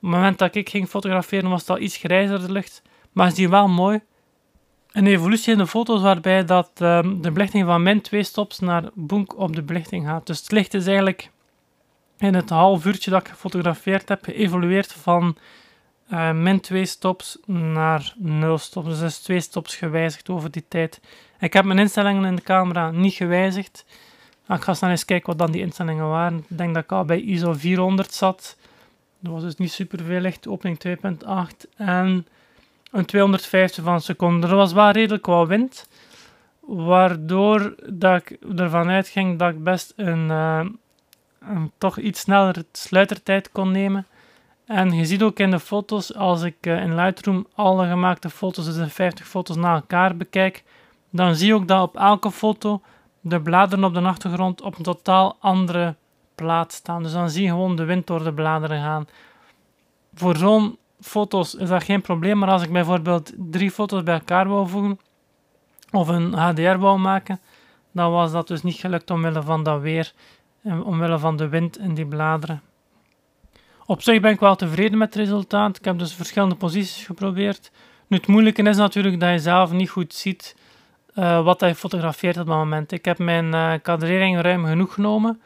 Het 0.00 0.10
moment 0.10 0.38
dat 0.38 0.54
ik 0.54 0.68
ging 0.68 0.88
fotograferen 0.88 1.50
was 1.50 1.60
het 1.60 1.70
al 1.70 1.78
iets 1.78 1.96
grijzer 1.96 2.46
de 2.46 2.52
lucht. 2.52 2.82
Maar 3.12 3.26
is 3.26 3.34
die 3.34 3.48
wel 3.48 3.68
mooi 3.68 4.00
een 4.96 5.06
evolutie 5.06 5.52
in 5.52 5.58
de 5.58 5.66
foto's 5.66 6.02
waarbij 6.02 6.44
dat, 6.44 6.70
um, 6.82 7.22
de 7.22 7.30
belichting 7.30 7.64
van 7.66 7.82
min 7.82 8.00
2 8.00 8.22
stops 8.22 8.58
naar 8.58 8.90
boek 8.94 9.38
op 9.38 9.54
de 9.54 9.62
belichting 9.62 10.06
gaat. 10.06 10.26
Dus 10.26 10.40
het 10.40 10.52
licht 10.52 10.74
is 10.74 10.86
eigenlijk 10.86 11.30
in 12.18 12.34
het 12.34 12.50
half 12.50 12.84
uurtje 12.84 13.10
dat 13.10 13.20
ik 13.20 13.28
gefotografeerd 13.28 14.08
heb 14.08 14.24
geëvolueerd 14.24 14.92
van 14.92 15.36
uh, 16.12 16.32
min 16.32 16.60
2 16.60 16.84
stops 16.84 17.38
naar 17.46 18.14
0 18.16 18.58
stops. 18.58 18.88
Dus 18.88 19.00
is 19.00 19.18
2 19.18 19.40
stops 19.40 19.76
gewijzigd 19.76 20.28
over 20.28 20.50
die 20.50 20.64
tijd. 20.68 21.00
Ik 21.40 21.52
heb 21.52 21.64
mijn 21.64 21.78
instellingen 21.78 22.24
in 22.24 22.36
de 22.36 22.42
camera 22.42 22.90
niet 22.90 23.14
gewijzigd. 23.14 23.84
Ik 24.48 24.62
ga 24.62 24.74
snel 24.74 24.90
eens 24.90 25.04
kijken 25.04 25.26
wat 25.26 25.38
dan 25.38 25.50
die 25.50 25.62
instellingen 25.62 26.08
waren. 26.08 26.38
Ik 26.48 26.58
denk 26.58 26.74
dat 26.74 26.82
ik 26.82 26.92
al 26.92 27.04
bij 27.04 27.20
ISO 27.20 27.52
400 27.52 28.14
zat. 28.14 28.56
Dat 29.26 29.34
was 29.34 29.44
dus 29.44 29.56
niet 29.56 29.72
super 29.72 30.04
veel 30.04 30.20
licht. 30.20 30.48
Opening 30.48 30.78
2.8 30.86 31.70
en 31.76 32.26
een 32.90 33.04
250 33.04 33.84
van 33.84 33.92
een 33.92 34.00
seconde. 34.00 34.46
Er 34.46 34.56
was 34.56 34.72
wel 34.72 34.90
redelijk 34.90 35.26
wat 35.26 35.48
wind. 35.48 35.88
Waardoor 36.60 37.74
dat 37.86 38.20
ik 38.20 38.38
ervan 38.56 38.88
uitging 38.88 39.38
dat 39.38 39.50
ik 39.50 39.64
best 39.64 39.92
een, 39.96 40.28
uh, 40.28 40.64
een 41.40 41.72
toch 41.78 41.98
iets 41.98 42.20
sneller 42.20 42.64
sluitertijd 42.72 43.52
kon 43.52 43.70
nemen. 43.70 44.06
En 44.66 44.92
je 44.92 45.04
ziet 45.04 45.22
ook 45.22 45.38
in 45.38 45.50
de 45.50 45.60
foto's, 45.60 46.14
als 46.14 46.42
ik 46.42 46.66
uh, 46.66 46.82
in 46.82 46.94
Lightroom 46.94 47.46
alle 47.54 47.88
gemaakte 47.88 48.30
foto's, 48.30 48.64
dus 48.64 48.74
de 48.74 48.88
50 48.88 49.26
foto's 49.28 49.56
na 49.56 49.74
elkaar 49.74 50.16
bekijk, 50.16 50.64
dan 51.10 51.34
zie 51.34 51.46
je 51.46 51.54
ook 51.54 51.68
dat 51.68 51.82
op 51.82 51.96
elke 51.96 52.30
foto 52.30 52.80
de 53.20 53.40
bladeren 53.40 53.84
op 53.84 53.94
de 53.94 54.00
achtergrond 54.00 54.62
op 54.62 54.76
een 54.76 54.82
totaal 54.82 55.36
andere 55.40 55.94
plaats 56.36 56.76
staan. 56.76 57.02
Dus 57.02 57.12
dan 57.12 57.30
zie 57.30 57.42
je 57.42 57.48
gewoon 57.48 57.76
de 57.76 57.84
wind 57.84 58.06
door 58.06 58.24
de 58.24 58.32
bladeren 58.32 58.82
gaan. 58.82 59.08
Voor 60.14 60.36
zo'n 60.36 60.78
foto's 61.00 61.54
is 61.54 61.68
dat 61.68 61.84
geen 61.84 62.00
probleem, 62.00 62.38
maar 62.38 62.48
als 62.48 62.62
ik 62.62 62.72
bijvoorbeeld 62.72 63.32
drie 63.36 63.70
foto's 63.70 64.02
bij 64.02 64.14
elkaar 64.14 64.48
wil 64.48 64.66
voegen, 64.66 64.98
of 65.90 66.08
een 66.08 66.32
HDR 66.32 66.76
wou 66.76 66.98
maken, 66.98 67.40
dan 67.92 68.10
was 68.10 68.32
dat 68.32 68.48
dus 68.48 68.62
niet 68.62 68.76
gelukt 68.76 69.10
omwille 69.10 69.42
van 69.42 69.62
dat 69.62 69.80
weer 69.80 70.12
en 70.62 70.82
omwille 70.82 71.18
van 71.18 71.36
de 71.36 71.48
wind 71.48 71.78
in 71.78 71.94
die 71.94 72.06
bladeren. 72.06 72.62
Op 73.86 74.02
zich 74.02 74.20
ben 74.20 74.32
ik 74.32 74.40
wel 74.40 74.56
tevreden 74.56 74.98
met 74.98 75.14
het 75.14 75.24
resultaat. 75.24 75.76
Ik 75.76 75.84
heb 75.84 75.98
dus 75.98 76.14
verschillende 76.14 76.54
posities 76.54 77.06
geprobeerd. 77.06 77.70
Nu, 78.06 78.16
het 78.16 78.26
moeilijke 78.26 78.62
is 78.62 78.76
natuurlijk 78.76 79.20
dat 79.20 79.30
je 79.30 79.38
zelf 79.38 79.72
niet 79.72 79.90
goed 79.90 80.14
ziet 80.14 80.56
uh, 81.14 81.44
wat 81.44 81.60
hij 81.60 81.74
fotografeert 81.74 82.38
op 82.38 82.46
dat 82.46 82.56
moment. 82.56 82.92
Ik 82.92 83.04
heb 83.04 83.18
mijn 83.18 83.54
uh, 83.54 83.72
kadrering 83.82 84.40
ruim 84.40 84.64
genoeg 84.64 84.94
genomen. 84.94 85.40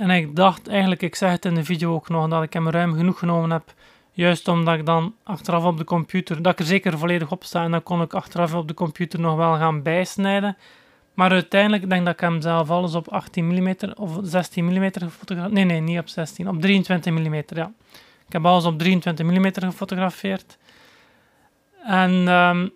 En 0.00 0.10
ik 0.10 0.36
dacht 0.36 0.68
eigenlijk, 0.68 1.02
ik 1.02 1.14
zeg 1.14 1.30
het 1.30 1.44
in 1.44 1.54
de 1.54 1.64
video 1.64 1.94
ook 1.94 2.08
nog, 2.08 2.28
dat 2.28 2.42
ik 2.42 2.52
hem 2.52 2.70
ruim 2.70 2.94
genoeg 2.94 3.18
genomen 3.18 3.50
heb. 3.50 3.74
Juist 4.12 4.48
omdat 4.48 4.78
ik 4.78 4.86
dan 4.86 5.14
achteraf 5.22 5.64
op 5.64 5.76
de 5.76 5.84
computer, 5.84 6.42
dat 6.42 6.52
ik 6.52 6.58
er 6.58 6.64
zeker 6.64 6.98
volledig 6.98 7.30
op 7.30 7.44
sta. 7.44 7.64
En 7.64 7.70
dan 7.70 7.82
kon 7.82 8.02
ik 8.02 8.14
achteraf 8.14 8.54
op 8.54 8.68
de 8.68 8.74
computer 8.74 9.20
nog 9.20 9.36
wel 9.36 9.56
gaan 9.56 9.82
bijsnijden. 9.82 10.56
Maar 11.14 11.30
uiteindelijk 11.30 11.88
denk 11.88 12.00
ik 12.00 12.06
dat 12.06 12.14
ik 12.14 12.20
hem 12.20 12.40
zelf 12.40 12.70
alles 12.70 12.94
op 12.94 13.08
18 13.08 13.46
mm 13.46 13.74
of 13.96 14.18
16 14.22 14.64
mm 14.64 14.90
gefotografeerd. 14.92 15.52
Nee, 15.52 15.64
nee, 15.64 15.80
niet 15.80 15.98
op 15.98 16.08
16, 16.08 16.48
op 16.48 16.60
23 16.60 17.12
mm. 17.12 17.34
Ja. 17.34 17.72
Ik 18.26 18.32
heb 18.32 18.46
alles 18.46 18.64
op 18.64 18.78
23 18.78 19.26
mm 19.26 19.52
gefotografeerd. 19.52 20.58
En 21.82 22.28
um, 22.28 22.70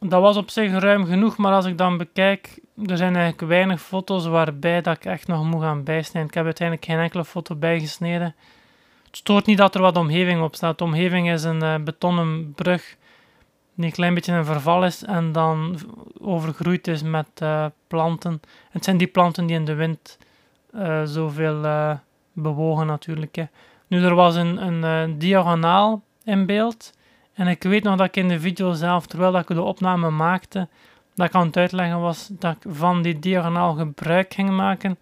dat 0.00 0.20
was 0.20 0.36
op 0.36 0.50
zich 0.50 0.72
ruim 0.72 1.06
genoeg, 1.06 1.36
maar 1.36 1.52
als 1.52 1.64
ik 1.64 1.78
dan 1.78 1.96
bekijk, 1.96 2.60
er 2.86 2.96
zijn 2.96 3.16
eigenlijk 3.16 3.48
weinig 3.48 3.80
foto's 3.80 4.26
waarbij 4.26 4.80
dat 4.80 4.96
ik 4.96 5.04
echt 5.04 5.26
nog 5.26 5.44
moet 5.44 5.62
gaan 5.62 5.84
bijsnijden. 5.84 6.30
Ik 6.30 6.34
heb 6.34 6.44
uiteindelijk 6.44 6.86
geen 6.86 6.98
enkele 6.98 7.24
foto 7.24 7.54
bijgesneden. 7.54 8.34
Het 9.06 9.16
stoort 9.16 9.46
niet 9.46 9.58
dat 9.58 9.74
er 9.74 9.80
wat 9.80 9.96
omgeving 9.96 10.42
op 10.42 10.54
staat. 10.54 10.78
De 10.78 10.84
omgeving 10.84 11.30
is 11.30 11.44
een 11.44 11.62
uh, 11.62 11.74
betonnen 11.84 12.52
brug 12.54 12.96
die 13.74 13.86
een 13.86 13.92
klein 13.92 14.14
beetje 14.14 14.36
in 14.36 14.44
verval 14.44 14.84
is 14.84 15.04
en 15.04 15.32
dan 15.32 15.78
overgroeid 16.20 16.86
is 16.86 17.02
met 17.02 17.28
uh, 17.42 17.66
planten. 17.86 18.40
Het 18.70 18.84
zijn 18.84 18.96
die 18.96 19.06
planten 19.06 19.46
die 19.46 19.56
in 19.56 19.64
de 19.64 19.74
wind 19.74 20.18
uh, 20.74 21.02
zoveel 21.04 21.66
bewogen 22.32 22.86
natuurlijk. 22.86 23.36
Hè. 23.36 23.44
Nu, 23.86 24.04
er 24.04 24.14
was 24.14 24.34
een, 24.34 24.82
een 24.84 25.18
diagonaal 25.18 26.02
in 26.24 26.46
beeld 26.46 26.92
en 27.38 27.46
ik 27.46 27.62
weet 27.62 27.82
nog 27.82 27.96
dat 27.96 28.06
ik 28.06 28.16
in 28.16 28.28
de 28.28 28.40
video 28.40 28.72
zelf, 28.72 29.06
terwijl 29.06 29.38
ik 29.38 29.46
de 29.46 29.62
opname 29.62 30.10
maakte, 30.10 30.68
dat 31.14 31.26
ik 31.26 31.34
aan 31.34 31.46
het 31.46 31.56
uitleggen 31.56 32.00
was 32.00 32.28
dat 32.32 32.56
ik 32.56 32.72
van 32.74 33.02
die 33.02 33.18
diagonaal 33.18 33.74
gebruik 33.74 34.34
ging 34.34 34.50
maken. 34.50 34.98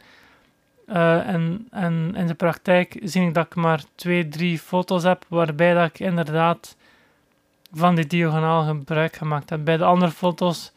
Uh, 0.89 1.29
en, 1.29 1.67
en 1.71 2.13
in 2.17 2.27
de 2.27 2.35
praktijk 2.35 3.01
zie 3.03 3.27
ik 3.27 3.35
dat 3.35 3.47
ik 3.47 3.55
maar 3.55 3.83
twee, 3.95 4.29
drie 4.29 4.59
foto's 4.59 5.03
heb 5.03 5.25
waarbij 5.29 5.75
dat 5.75 5.89
ik 5.89 5.99
inderdaad 5.99 6.77
van 7.73 7.95
die 7.95 8.07
diagonaal 8.07 8.65
gebruik 8.65 9.17
gemaakt 9.17 9.51
heb. 9.51 9.65
Bij 9.65 9.77
de 9.77 9.85
andere 9.85 10.11
foto's, 10.11 10.73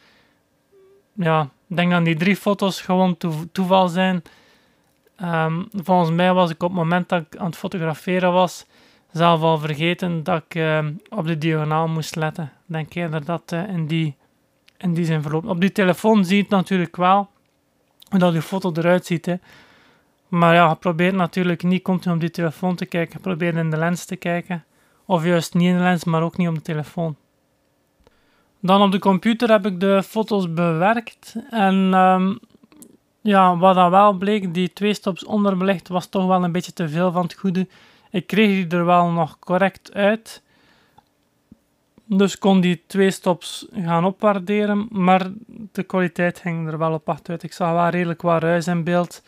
ja, 1.13 1.41
ik 1.67 1.75
denk 1.75 1.91
dat 1.91 2.05
die 2.05 2.15
drie 2.15 2.35
foto's 2.35 2.81
gewoon 2.81 3.17
toeval 3.51 3.87
zijn. 3.87 4.23
Um, 5.21 5.67
volgens 5.71 6.11
mij 6.11 6.33
was 6.33 6.49
ik 6.49 6.63
op 6.63 6.69
het 6.69 6.77
moment 6.77 7.09
dat 7.09 7.21
ik 7.21 7.37
aan 7.37 7.45
het 7.45 7.57
fotograferen 7.57 8.31
was, 8.31 8.65
zelf 9.11 9.41
al 9.41 9.57
vergeten 9.57 10.23
dat 10.23 10.43
ik 10.47 10.55
uh, 10.55 10.85
op 11.09 11.27
de 11.27 11.37
diagonaal 11.37 11.87
moest 11.87 12.15
letten. 12.15 12.51
Denk 12.65 12.93
eerder 12.93 13.25
dat 13.25 13.51
uh, 13.51 13.69
in, 13.69 13.87
die, 13.87 14.15
in 14.77 14.93
die 14.93 15.05
zin 15.05 15.21
verloopt. 15.21 15.47
Op 15.47 15.61
die 15.61 15.71
telefoon 15.71 16.25
zie 16.25 16.35
je 16.35 16.41
het 16.41 16.51
natuurlijk 16.51 16.95
wel, 16.95 17.29
hoe 18.09 18.19
dat 18.19 18.33
je 18.33 18.41
foto 18.41 18.71
eruit 18.75 19.05
ziet. 19.05 19.25
Hè. 19.25 19.35
Maar 20.27 20.53
ja, 20.53 20.73
probeer 20.73 21.13
natuurlijk 21.13 21.63
niet 21.63 21.83
continu 21.83 22.13
op 22.13 22.19
die 22.19 22.31
telefoon 22.31 22.75
te 22.75 22.85
kijken. 22.85 23.19
Probeer 23.19 23.57
in 23.57 23.69
de 23.69 23.77
lens 23.77 24.05
te 24.05 24.15
kijken. 24.15 24.63
Of 25.05 25.25
juist 25.25 25.53
niet 25.53 25.67
in 25.67 25.77
de 25.77 25.83
lens, 25.83 26.03
maar 26.03 26.23
ook 26.23 26.37
niet 26.37 26.47
op 26.47 26.55
de 26.55 26.61
telefoon. 26.61 27.15
Dan 28.59 28.81
op 28.81 28.91
de 28.91 28.99
computer 28.99 29.51
heb 29.51 29.65
ik 29.65 29.79
de 29.79 30.03
foto's 30.03 30.53
bewerkt. 30.53 31.35
En 31.49 31.75
um, 31.93 32.39
ja, 33.21 33.57
wat 33.57 33.75
dan 33.75 33.91
wel 33.91 34.13
bleek, 34.13 34.53
die 34.53 34.73
twee 34.73 34.93
stops 34.93 35.25
onderbelicht 35.25 35.87
was 35.87 36.07
toch 36.07 36.25
wel 36.25 36.43
een 36.43 36.51
beetje 36.51 36.73
te 36.73 36.89
veel 36.89 37.11
van 37.11 37.23
het 37.23 37.33
goede. 37.33 37.67
Ik 38.09 38.27
kreeg 38.27 38.47
die 38.47 38.77
er 38.77 38.85
wel 38.85 39.09
nog 39.09 39.39
correct 39.39 39.93
uit. 39.93 40.41
Dus 42.05 42.37
kon 42.37 42.61
die 42.61 42.83
twee 42.87 43.11
stops 43.11 43.67
gaan 43.73 44.05
opwaarderen, 44.05 44.87
maar 44.91 45.31
de 45.71 45.83
kwaliteit 45.83 46.39
ging 46.39 46.67
er 46.67 46.77
wel 46.77 46.93
op 46.93 47.09
achteruit. 47.09 47.43
Ik 47.43 47.53
zag 47.53 47.71
wel 47.71 47.89
redelijk 47.89 48.21
wat 48.21 48.41
ruis 48.41 48.67
in 48.67 48.83
beeld. 48.83 49.23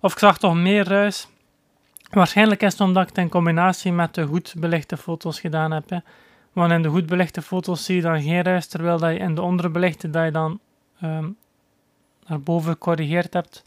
Of 0.00 0.12
ik 0.12 0.18
zag 0.18 0.38
toch 0.38 0.54
meer 0.54 0.88
ruis. 0.88 1.28
Waarschijnlijk 2.10 2.62
is 2.62 2.72
het 2.72 2.80
omdat 2.80 3.02
ik 3.02 3.08
het 3.08 3.18
in 3.18 3.28
combinatie 3.28 3.92
met 3.92 4.14
de 4.14 4.26
goed 4.26 4.54
belichte 4.58 4.96
foto's 4.96 5.40
gedaan 5.40 5.70
heb. 5.70 6.02
Want 6.52 6.72
in 6.72 6.82
de 6.82 6.88
goed 6.88 7.06
belichte 7.06 7.42
foto's 7.42 7.84
zie 7.84 7.96
je 7.96 8.02
dan 8.02 8.22
geen 8.22 8.42
ruis, 8.42 8.66
terwijl 8.66 8.98
dat 8.98 9.12
je 9.12 9.18
in 9.18 9.34
de 9.34 9.42
onderbelichte 9.42 10.10
dat 10.10 10.24
je 10.24 10.30
dan 10.30 10.60
um, 11.02 11.36
naar 12.26 12.40
boven 12.40 12.72
gecorrigeerd 12.72 13.32
hebt, 13.32 13.64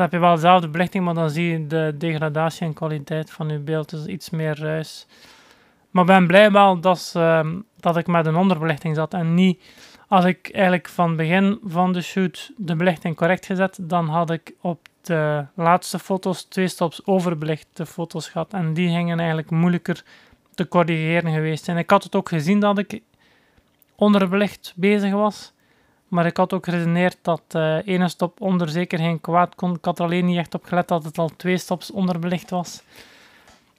dan 0.00 0.08
heb 0.08 0.20
je 0.20 0.26
wel 0.26 0.34
dezelfde 0.34 0.68
belichting, 0.68 1.04
maar 1.04 1.14
dan 1.14 1.30
zie 1.30 1.50
je 1.50 1.66
de 1.66 1.94
degradatie 1.98 2.66
en 2.66 2.72
kwaliteit 2.72 3.30
van 3.30 3.48
je 3.48 3.58
beeld. 3.58 3.90
Dus 3.90 4.06
iets 4.06 4.30
meer 4.30 4.58
ruis. 4.58 5.06
Maar 5.90 6.04
ben 6.04 6.26
blij 6.26 6.50
wel 6.50 6.80
dat, 6.80 7.14
uh, 7.16 7.46
dat 7.76 7.96
ik 7.96 8.06
met 8.06 8.26
een 8.26 8.36
onderbelichting 8.36 8.96
zat 8.96 9.14
en 9.14 9.34
niet... 9.34 9.62
Als 10.08 10.24
ik 10.24 10.50
eigenlijk 10.52 10.88
van 10.88 11.16
begin 11.16 11.58
van 11.64 11.92
de 11.92 12.00
shoot 12.00 12.52
de 12.56 12.76
belichting 12.76 13.16
correct 13.16 13.46
gezet, 13.46 13.78
dan 13.82 14.08
had 14.08 14.30
ik 14.30 14.54
op 14.60 14.80
de 15.02 15.46
laatste 15.54 15.98
foto's 15.98 16.42
twee 16.42 16.68
stops 16.68 17.06
overbelichte 17.06 17.86
foto's 17.86 18.28
gehad. 18.28 18.52
En 18.52 18.74
die 18.74 18.88
gingen 18.88 19.18
eigenlijk 19.18 19.50
moeilijker 19.50 20.04
te 20.54 20.68
corrigeren 20.68 21.32
geweest. 21.32 21.68
En 21.68 21.76
ik 21.76 21.90
had 21.90 22.02
het 22.02 22.14
ook 22.14 22.28
gezien 22.28 22.60
dat 22.60 22.78
ik 22.78 23.00
onderbelicht 23.94 24.72
bezig 24.76 25.12
was. 25.12 25.52
Maar 26.10 26.26
ik 26.26 26.36
had 26.36 26.52
ook 26.52 26.64
geredeneerd 26.64 27.18
dat 27.22 27.42
uh, 27.56 27.76
ene 27.84 28.08
stop 28.08 28.40
onder 28.40 28.68
zeker 28.68 28.98
geen 28.98 29.20
kwaad 29.20 29.54
kon. 29.54 29.74
Ik 29.74 29.84
had 29.84 30.00
alleen 30.00 30.24
niet 30.24 30.38
echt 30.38 30.54
op 30.54 30.64
gelet 30.64 30.88
dat 30.88 31.04
het 31.04 31.18
al 31.18 31.30
twee 31.36 31.58
stops 31.58 31.90
onderbelicht 31.90 32.50
was. 32.50 32.82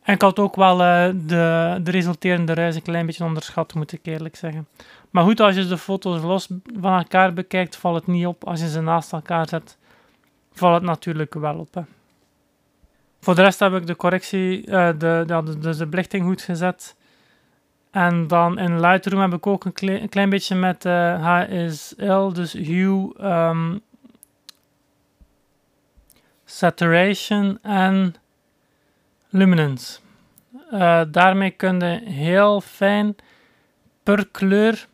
En 0.03 0.13
ik 0.13 0.21
had 0.21 0.39
ook 0.39 0.55
wel 0.55 0.81
uh, 0.81 1.09
de, 1.13 1.79
de 1.83 1.91
resulterende 1.91 2.53
ruis 2.53 2.75
een 2.75 2.81
klein 2.81 3.05
beetje 3.05 3.23
onderschat, 3.23 3.73
moet 3.73 3.91
ik 3.91 3.99
eerlijk 4.03 4.35
zeggen. 4.35 4.67
Maar 5.09 5.23
goed, 5.23 5.39
als 5.39 5.55
je 5.55 5.67
de 5.67 5.77
foto's 5.77 6.21
los 6.21 6.47
van 6.79 6.97
elkaar 6.97 7.33
bekijkt, 7.33 7.75
valt 7.75 7.95
het 7.95 8.07
niet 8.07 8.25
op. 8.25 8.47
Als 8.47 8.59
je 8.59 8.69
ze 8.69 8.81
naast 8.81 9.13
elkaar 9.13 9.47
zet, 9.47 9.77
valt 10.53 10.73
het 10.73 10.83
natuurlijk 10.83 11.33
wel 11.33 11.57
op. 11.57 11.85
Voor 13.19 13.35
de 13.35 13.41
rest 13.41 13.59
heb 13.59 13.73
ik 13.73 13.87
de 13.87 13.95
correctie, 13.95 14.65
de, 14.65 14.95
de, 14.97 15.43
de, 15.59 15.75
de 15.77 15.87
belichting 15.87 16.23
goed 16.23 16.41
gezet. 16.41 16.95
En 17.91 18.27
dan 18.27 18.59
in 18.59 18.79
Lightroom 18.79 19.21
heb 19.21 19.33
ik 19.33 19.47
ook 19.47 19.65
een, 19.65 20.09
klein, 20.09 20.29
beetje 20.29 20.55
met 20.55 20.83
HSL, 20.83 22.27
dus 22.27 22.53
Hue, 22.53 23.13
um, 23.21 23.81
Saturation 26.45 27.59
en 27.61 28.15
Luminance. 29.29 29.99
Uh, 30.73 31.01
daarmee 31.07 31.51
kun 31.51 31.79
je 31.79 32.01
heel 32.09 32.61
fijn 32.61 33.15
per 34.03 34.27
kleur 34.31 34.87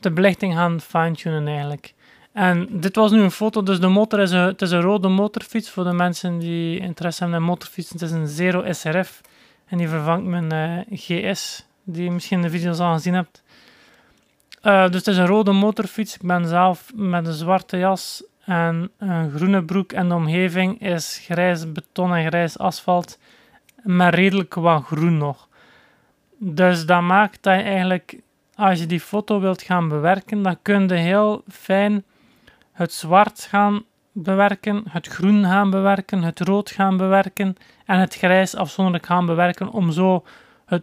de 0.00 0.10
belichting 0.10 0.54
gaan 0.54 0.80
fine-tunen 0.80 1.46
eigenlijk. 1.46 1.94
En 2.32 2.68
dit 2.70 2.96
was 2.96 3.10
nu 3.10 3.20
een 3.20 3.30
foto, 3.30 3.62
dus 3.62 3.80
de 3.80 3.88
motor 3.88 4.20
is 4.20 4.30
een, 4.30 4.40
het 4.40 4.62
is 4.62 4.70
een 4.70 4.80
rode 4.80 5.08
motorfiets 5.08 5.70
voor 5.70 5.84
de 5.84 5.92
mensen 5.92 6.38
die 6.38 6.78
interesse 6.78 7.22
hebben 7.22 7.40
in 7.40 7.46
motorfietsen. 7.46 7.98
Het 7.98 8.08
is 8.08 8.14
een 8.14 8.26
Zero 8.26 8.72
SRF 8.72 9.20
en 9.66 9.78
die 9.78 9.88
vervangt 9.88 10.26
mijn 10.26 10.52
uh, 10.52 10.98
GS 10.98 11.66
die 11.84 12.04
je 12.04 12.10
misschien 12.10 12.36
in 12.36 12.42
de 12.42 12.50
video's 12.50 12.78
al 12.78 12.92
gezien 12.92 13.14
hebt. 13.14 13.42
Uh, 14.62 14.84
dus 14.86 14.96
het 14.96 15.06
is 15.06 15.16
een 15.16 15.26
rode 15.26 15.52
motorfiets. 15.52 16.14
Ik 16.14 16.22
ben 16.22 16.46
zelf 16.46 16.92
met 16.94 17.26
een 17.26 17.32
zwarte 17.32 17.78
jas 17.78 18.24
en 18.44 18.90
een 18.98 19.30
groene 19.30 19.64
broek. 19.64 19.92
En 19.92 20.08
de 20.08 20.14
omgeving 20.14 20.80
is 20.80 21.20
grijs 21.24 21.72
beton 21.72 22.14
en 22.14 22.26
grijs 22.26 22.58
asfalt. 22.58 23.18
Maar 23.82 24.14
redelijk 24.14 24.54
wat 24.54 24.84
groen 24.84 25.18
nog. 25.18 25.48
Dus 26.38 26.86
dat 26.86 27.02
maakt 27.02 27.42
dat 27.42 27.54
je 27.54 27.62
eigenlijk, 27.62 28.16
als 28.54 28.78
je 28.78 28.86
die 28.86 29.00
foto 29.00 29.40
wilt 29.40 29.62
gaan 29.62 29.88
bewerken, 29.88 30.42
dan 30.42 30.58
kun 30.62 30.88
je 30.88 30.94
heel 30.94 31.42
fijn 31.48 32.04
het 32.72 32.92
zwart 32.92 33.46
gaan 33.50 33.84
bewerken, 34.12 34.84
het 34.88 35.06
groen 35.06 35.44
gaan 35.44 35.70
bewerken, 35.70 36.22
het 36.22 36.40
rood 36.40 36.70
gaan 36.70 36.96
bewerken 36.96 37.56
en 37.84 37.98
het 37.98 38.14
grijs 38.14 38.56
afzonderlijk 38.56 39.06
gaan 39.06 39.26
bewerken 39.26 39.70
om 39.70 39.92
zo 39.92 40.24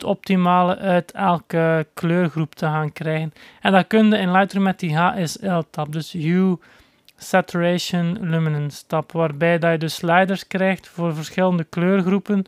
optimale 0.03 0.77
uit 0.77 1.11
elke 1.11 1.87
kleurgroep 1.93 2.55
te 2.55 2.65
gaan 2.65 2.93
krijgen. 2.93 3.33
En 3.61 3.71
dat 3.71 3.87
kun 3.87 4.09
je 4.09 4.17
in 4.17 4.31
Lightroom 4.31 4.63
met 4.63 4.79
die 4.79 4.97
HSL-tab, 4.97 5.91
dus 5.91 6.11
Hue, 6.11 6.57
Saturation, 7.17 8.17
Luminance 8.29 8.85
tab, 8.85 9.11
waarbij 9.11 9.59
dat 9.59 9.71
je 9.71 9.77
de 9.77 9.87
sliders 9.87 10.47
krijgt 10.47 10.87
voor 10.87 11.15
verschillende 11.15 11.63
kleurgroepen. 11.63 12.43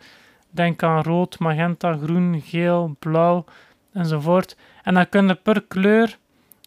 Denk 0.50 0.84
aan 0.84 1.02
rood, 1.02 1.40
magenta, 1.40 1.98
groen, 1.98 2.42
geel, 2.42 2.96
blauw 3.00 3.46
enzovoort. 3.94 4.58
En 4.84 4.94
dan 4.94 5.10
kun 5.10 5.28
je 5.28 5.36
per 5.36 5.64
kleur 5.68 6.18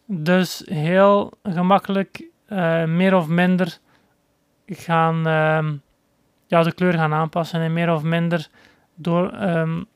dus 0.05 0.63
heel 0.65 1.31
gemakkelijk 1.43 2.23
uh, 2.49 2.83
meer 2.83 3.15
of 3.15 3.27
minder 3.27 3.77
gaan 4.65 5.17
uh, 5.27 5.71
ja, 6.47 6.63
de 6.63 6.73
kleur 6.73 6.93
gaan 6.93 7.13
aanpassen 7.13 7.61
en 7.61 7.73
meer 7.73 7.93
of 7.93 8.03
minder 8.03 8.47
door 8.95 9.33
um, 9.41 9.87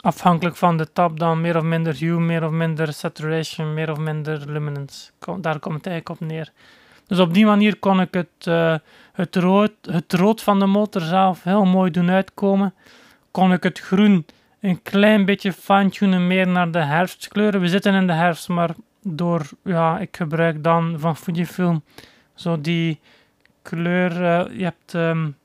afhankelijk 0.00 0.56
van 0.56 0.76
de 0.76 0.92
tab 0.92 1.18
dan 1.18 1.40
meer 1.40 1.56
of 1.56 1.62
minder 1.62 1.98
hue, 1.98 2.20
meer 2.20 2.44
of 2.44 2.50
minder 2.50 2.92
saturation, 2.92 3.74
meer 3.74 3.90
of 3.90 3.98
minder 3.98 4.50
luminance. 4.50 5.10
Daar 5.40 5.58
komt 5.58 5.74
het 5.74 5.86
eigenlijk 5.86 6.08
op 6.08 6.20
neer. 6.20 6.52
Dus 7.06 7.18
op 7.18 7.34
die 7.34 7.44
manier 7.44 7.78
kon 7.78 8.00
ik 8.00 8.14
het, 8.14 8.46
uh, 8.48 8.74
het, 9.12 9.36
rood, 9.36 9.72
het 9.82 10.12
rood 10.12 10.42
van 10.42 10.58
de 10.58 10.66
motor 10.66 11.02
zelf 11.02 11.42
heel 11.42 11.64
mooi 11.64 11.90
doen 11.90 12.10
uitkomen. 12.10 12.74
Kon 13.30 13.52
ik 13.52 13.62
het 13.62 13.78
groen 13.78 14.26
een 14.60 14.82
klein 14.82 15.24
beetje 15.24 15.52
fine-tunen 15.52 16.26
meer 16.26 16.48
naar 16.48 16.70
de 16.70 16.84
herfstkleuren. 16.84 17.60
We 17.60 17.68
zitten 17.68 17.94
in 17.94 18.06
de 18.06 18.12
herfst, 18.12 18.48
maar 18.48 18.70
door, 19.02 19.42
ja, 19.64 19.98
ik 19.98 20.16
gebruik 20.16 20.62
dan 20.64 20.96
van 20.98 21.16
Fujifilm 21.16 21.82
zo 22.34 22.60
die 22.60 23.00
kleur. 23.62 24.12
Uh, 24.12 24.58
je 24.58 24.64
hebt 24.64 24.92
um, 24.92 25.36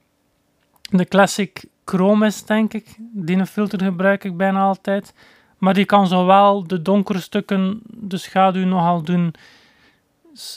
de 0.81 1.05
Classic 1.05 1.65
Chrome 1.86 2.25
is, 2.25 2.46
denk 2.46 2.74
ik. 2.74 2.96
Die 3.00 3.46
filter 3.46 3.84
gebruik 3.84 4.24
ik 4.24 4.38
bijna 4.38 4.62
altijd. 4.62 5.13
Maar 5.58 5.74
die 5.74 5.86
kan 5.86 6.08
zowel 6.08 6.68
de 6.68 6.82
donkere 6.82 7.20
stukken, 7.20 7.82
de 7.84 8.18
schaduw 8.18 8.65
nogal 8.65 9.01
doen 9.01 9.34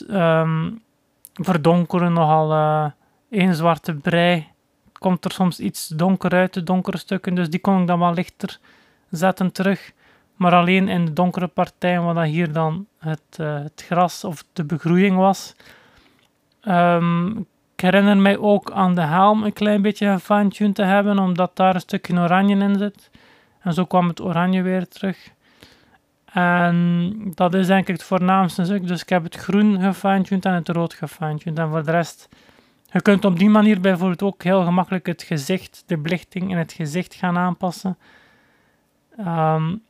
um, 0.09 0.81
verdonkeren, 1.33 2.13
nogal 2.13 2.91
één 3.29 3.55
zwarte 3.55 3.93
brei. 3.93 4.47
Komt 4.91 5.25
er 5.25 5.31
soms 5.31 5.59
iets 5.59 5.87
donker 5.87 6.31
uit, 6.31 6.53
de 6.53 6.63
donkere 6.63 6.97
stukken. 6.97 7.35
Dus 7.35 7.49
die 7.49 7.59
kon 7.59 7.81
ik 7.81 7.87
dan 7.87 7.99
wel 7.99 8.13
lichter 8.13 8.59
zetten 9.09 9.51
terug. 9.51 9.91
Maar 10.35 10.53
alleen 10.53 10.87
in 10.87 11.05
de 11.05 11.13
donkere 11.13 11.47
partijen, 11.47 12.03
waar 12.03 12.13
dat 12.13 12.25
hier 12.25 12.51
dan 12.51 12.85
het, 12.97 13.37
uh, 13.39 13.53
het 13.63 13.83
gras 13.87 14.23
of 14.23 14.43
de 14.53 14.63
begroeiing 14.63 15.15
was. 15.15 15.55
Um, 16.67 17.45
herinner 17.81 18.17
mij 18.17 18.37
ook 18.37 18.71
aan 18.71 18.95
de 18.95 19.01
helm 19.01 19.43
een 19.43 19.53
klein 19.53 19.81
beetje 19.81 20.19
gefine 20.19 20.73
te 20.73 20.83
hebben, 20.83 21.19
omdat 21.19 21.55
daar 21.55 21.75
een 21.75 21.81
stukje 21.81 22.19
oranje 22.19 22.55
in 22.55 22.77
zit. 22.77 23.09
En 23.59 23.73
zo 23.73 23.85
kwam 23.85 24.07
het 24.07 24.21
oranje 24.21 24.61
weer 24.61 24.87
terug. 24.87 25.31
En 26.33 27.13
dat 27.35 27.53
is 27.53 27.69
ik 27.69 27.87
het 27.87 28.03
voornaamste 28.03 28.65
stuk. 28.65 28.87
Dus 28.87 29.01
ik 29.01 29.09
heb 29.09 29.23
het 29.23 29.35
groen 29.35 29.81
gefine 29.81 30.39
en 30.39 30.53
het 30.53 30.69
rood 30.69 30.93
gefine 30.93 31.39
En 31.53 31.69
voor 31.69 31.83
de 31.83 31.91
rest, 31.91 32.29
je 32.91 33.01
kunt 33.01 33.25
op 33.25 33.39
die 33.39 33.49
manier 33.49 33.81
bijvoorbeeld 33.81 34.23
ook 34.23 34.43
heel 34.43 34.63
gemakkelijk 34.63 35.05
het 35.05 35.23
gezicht, 35.23 35.83
de 35.85 35.97
belichting 35.97 36.51
in 36.51 36.57
het 36.57 36.73
gezicht 36.73 37.15
gaan 37.15 37.37
aanpassen. 37.37 37.97
Um, 39.19 39.81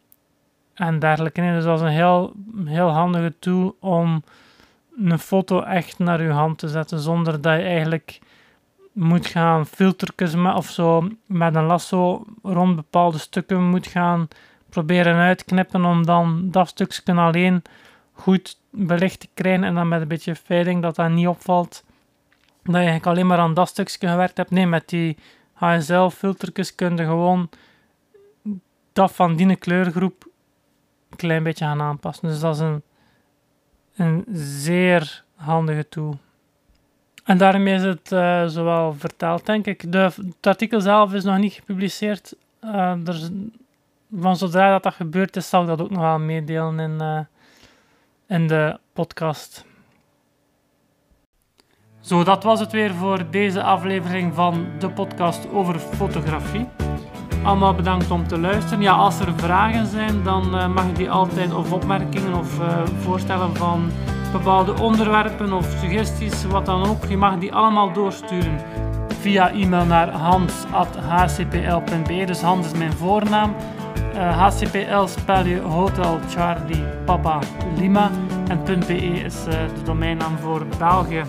en 0.80 1.00
dergelijke. 1.00 1.42
Dus 1.42 1.64
dat 1.64 1.80
is 1.80 1.86
een 1.86 1.92
heel, 1.92 2.34
heel 2.66 2.90
handige 2.90 3.34
tool 3.40 3.76
om 3.80 4.24
een 5.04 5.20
foto 5.20 5.62
echt 5.62 6.00
naar 6.00 6.22
je 6.22 6.30
hand 6.30 6.58
te 6.58 6.68
zetten 6.68 7.00
zonder 7.00 7.42
dat 7.42 7.58
je 7.58 7.64
eigenlijk 7.64 8.20
moet 8.94 9.26
gaan 9.26 9.66
filtertjes 9.66 10.36
of 10.36 10.70
zo 10.70 11.08
met 11.26 11.56
een 11.56 11.64
lasso 11.64 12.26
rond 12.44 12.76
bepaalde 12.76 13.18
stukken 13.18 13.64
moet 13.64 13.88
gaan 13.88 14.28
proberen 14.70 15.16
uitknippen 15.16 15.86
om 15.86 16.06
dan 16.06 16.52
dat 16.52 16.68
stukje 16.68 17.14
alleen 17.14 17.62
goed 18.14 18.60
belicht 18.72 19.20
te 19.20 19.28
krijgen 19.34 19.64
en 19.64 19.74
dan 19.74 19.88
met 19.88 20.02
een 20.02 20.08
beetje 20.08 20.36
fading 20.36 20.82
dat 20.82 20.96
dat 20.96 21.10
niet 21.10 21.28
opvalt 21.28 21.84
dat 22.64 22.74
je 22.74 22.88
eigenlijk 22.88 23.06
alleen 23.06 23.28
maar 23.28 23.38
aan 23.38 23.54
dat 23.54 23.68
stukje 23.68 24.08
gewerkt 24.08 24.38
hebt. 24.38 24.52
Nee, 24.52 24.68
met 24.68 24.90
die 24.90 25.18
HSL 25.54 26.08
filtertjes 26.08 26.76
kun 26.76 26.98
je 26.98 27.04
gewoon 27.04 27.50
dat 28.94 29.12
van 29.12 29.36
die 29.36 29.56
kleurgroep 29.56 30.30
een 31.10 31.18
klein 31.18 31.44
beetje 31.44 31.66
gaan 31.66 31.82
aanpassen. 31.82 32.28
Dus 32.28 32.40
dat 32.40 32.56
is 32.56 32.62
een 32.62 32.84
een 34.00 34.26
zeer 34.34 35.24
handige 35.36 35.90
tool. 35.90 36.18
En 37.24 37.38
daarmee 37.38 37.74
is 37.74 37.84
het 37.84 38.12
uh, 38.12 38.46
zowel 38.48 38.94
verteld, 38.94 39.46
denk 39.46 39.66
ik. 39.66 39.92
De, 39.92 39.98
het 39.98 40.48
artikel 40.48 40.82
zelf 40.82 41.14
is 41.14 41.24
nog 41.24 41.38
niet 41.38 41.54
gepubliceerd. 41.54 42.36
Uh, 42.64 43.08
er, 43.08 43.30
van 44.16 44.38
zodra 44.38 44.72
dat, 44.72 44.84
dat 44.84 44.94
gebeurd 44.94 45.36
is, 45.36 45.50
zal 45.50 45.62
ik 45.62 45.68
dat 45.68 45.82
ook 45.82 45.90
nog 45.90 46.02
wel 46.02 46.20
meedelen 46.20 46.80
in, 46.80 46.98
uh, 47.02 47.20
in 48.28 48.48
de 48.48 48.80
podcast. 48.94 49.66
Zo, 52.00 52.24
dat 52.24 52.44
was 52.44 52.60
het 52.60 52.72
weer 52.72 52.94
voor 52.94 53.30
deze 53.30 53.64
aflevering 53.64 54.36
van 54.36 54.68
de 54.80 54.90
podcast 54.90 55.50
over 55.50 55.80
fotografie. 55.80 56.89
Allemaal 57.44 57.74
bedankt 57.74 58.12
om 58.12 58.28
te 58.28 58.38
luisteren. 58.38 58.82
Ja, 58.82 58.94
als 58.94 59.20
er 59.20 59.34
vragen 59.36 59.86
zijn, 59.86 60.24
dan 60.24 60.56
uh, 60.56 60.68
mag 60.68 60.86
je 60.86 60.94
die 60.94 61.12
altijd, 61.12 61.54
of 61.54 61.72
opmerkingen 61.72 62.34
of 62.34 62.60
uh, 62.60 62.68
voorstellen 63.02 63.56
van 63.56 63.92
bepaalde 64.32 64.82
onderwerpen 64.82 65.54
of 65.54 65.76
suggesties, 65.82 66.46
wat 66.46 66.66
dan 66.66 66.86
ook. 66.86 67.06
Je 67.06 67.18
mag 67.18 67.38
die 67.38 67.54
allemaal 67.54 67.94
doorsturen 67.94 68.60
via 69.20 69.52
e-mail 69.52 69.86
naar 69.86 70.10
hans.hcpl.be. 70.10 70.54
Dus 72.26 72.42
Hans 72.42 72.66
is 72.66 72.78
mijn 72.78 72.94
voornaam. 72.94 73.56
Uh, 74.14 74.28
eh, 74.28 74.38
HCPL 74.38 75.06
spel 75.06 75.46
je 75.46 75.60
Hotel 75.60 76.20
Charlie 76.30 76.84
Papa 77.06 77.40
Lima. 77.78 78.12
En 78.48 78.64
.be 78.88 78.98
is 78.98 79.44
de 79.44 79.68
domeinnaam 79.84 80.38
voor 80.38 80.66
België. 80.78 81.24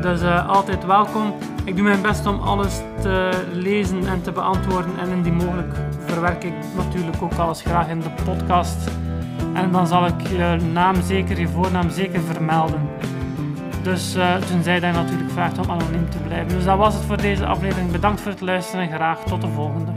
Dus 0.00 0.22
altijd 0.46 0.86
welkom. 0.86 1.34
Ik 1.66 1.76
doe 1.76 1.84
mijn 1.84 2.02
best 2.02 2.26
om 2.26 2.40
alles 2.40 2.80
te 3.00 3.30
lezen 3.52 4.06
en 4.06 4.22
te 4.22 4.32
beantwoorden. 4.32 4.98
En 4.98 5.10
indien 5.10 5.34
mogelijk 5.34 5.76
verwerk 6.06 6.44
ik 6.44 6.52
natuurlijk 6.76 7.22
ook 7.22 7.34
alles 7.34 7.60
graag 7.60 7.88
in 7.88 8.00
de 8.00 8.10
podcast. 8.24 8.90
En 9.54 9.72
dan 9.72 9.86
zal 9.86 10.06
ik 10.06 10.20
je 10.20 10.58
naam 10.72 11.02
zeker, 11.02 11.40
je 11.40 11.48
voornaam 11.48 11.90
zeker 11.90 12.20
vermelden. 12.20 12.88
Dus 13.82 14.16
uh, 14.16 14.36
tenzij 14.36 14.74
je 14.74 14.80
natuurlijk 14.80 15.30
vraagt 15.30 15.58
om 15.58 15.70
anoniem 15.70 16.10
te 16.10 16.18
blijven. 16.18 16.48
Dus 16.48 16.64
dat 16.64 16.78
was 16.78 16.94
het 16.94 17.04
voor 17.04 17.16
deze 17.16 17.46
aflevering. 17.46 17.90
Bedankt 17.90 18.20
voor 18.20 18.30
het 18.30 18.40
luisteren 18.40 18.88
en 18.88 18.92
graag 18.92 19.24
tot 19.24 19.40
de 19.40 19.48
volgende. 19.48 19.92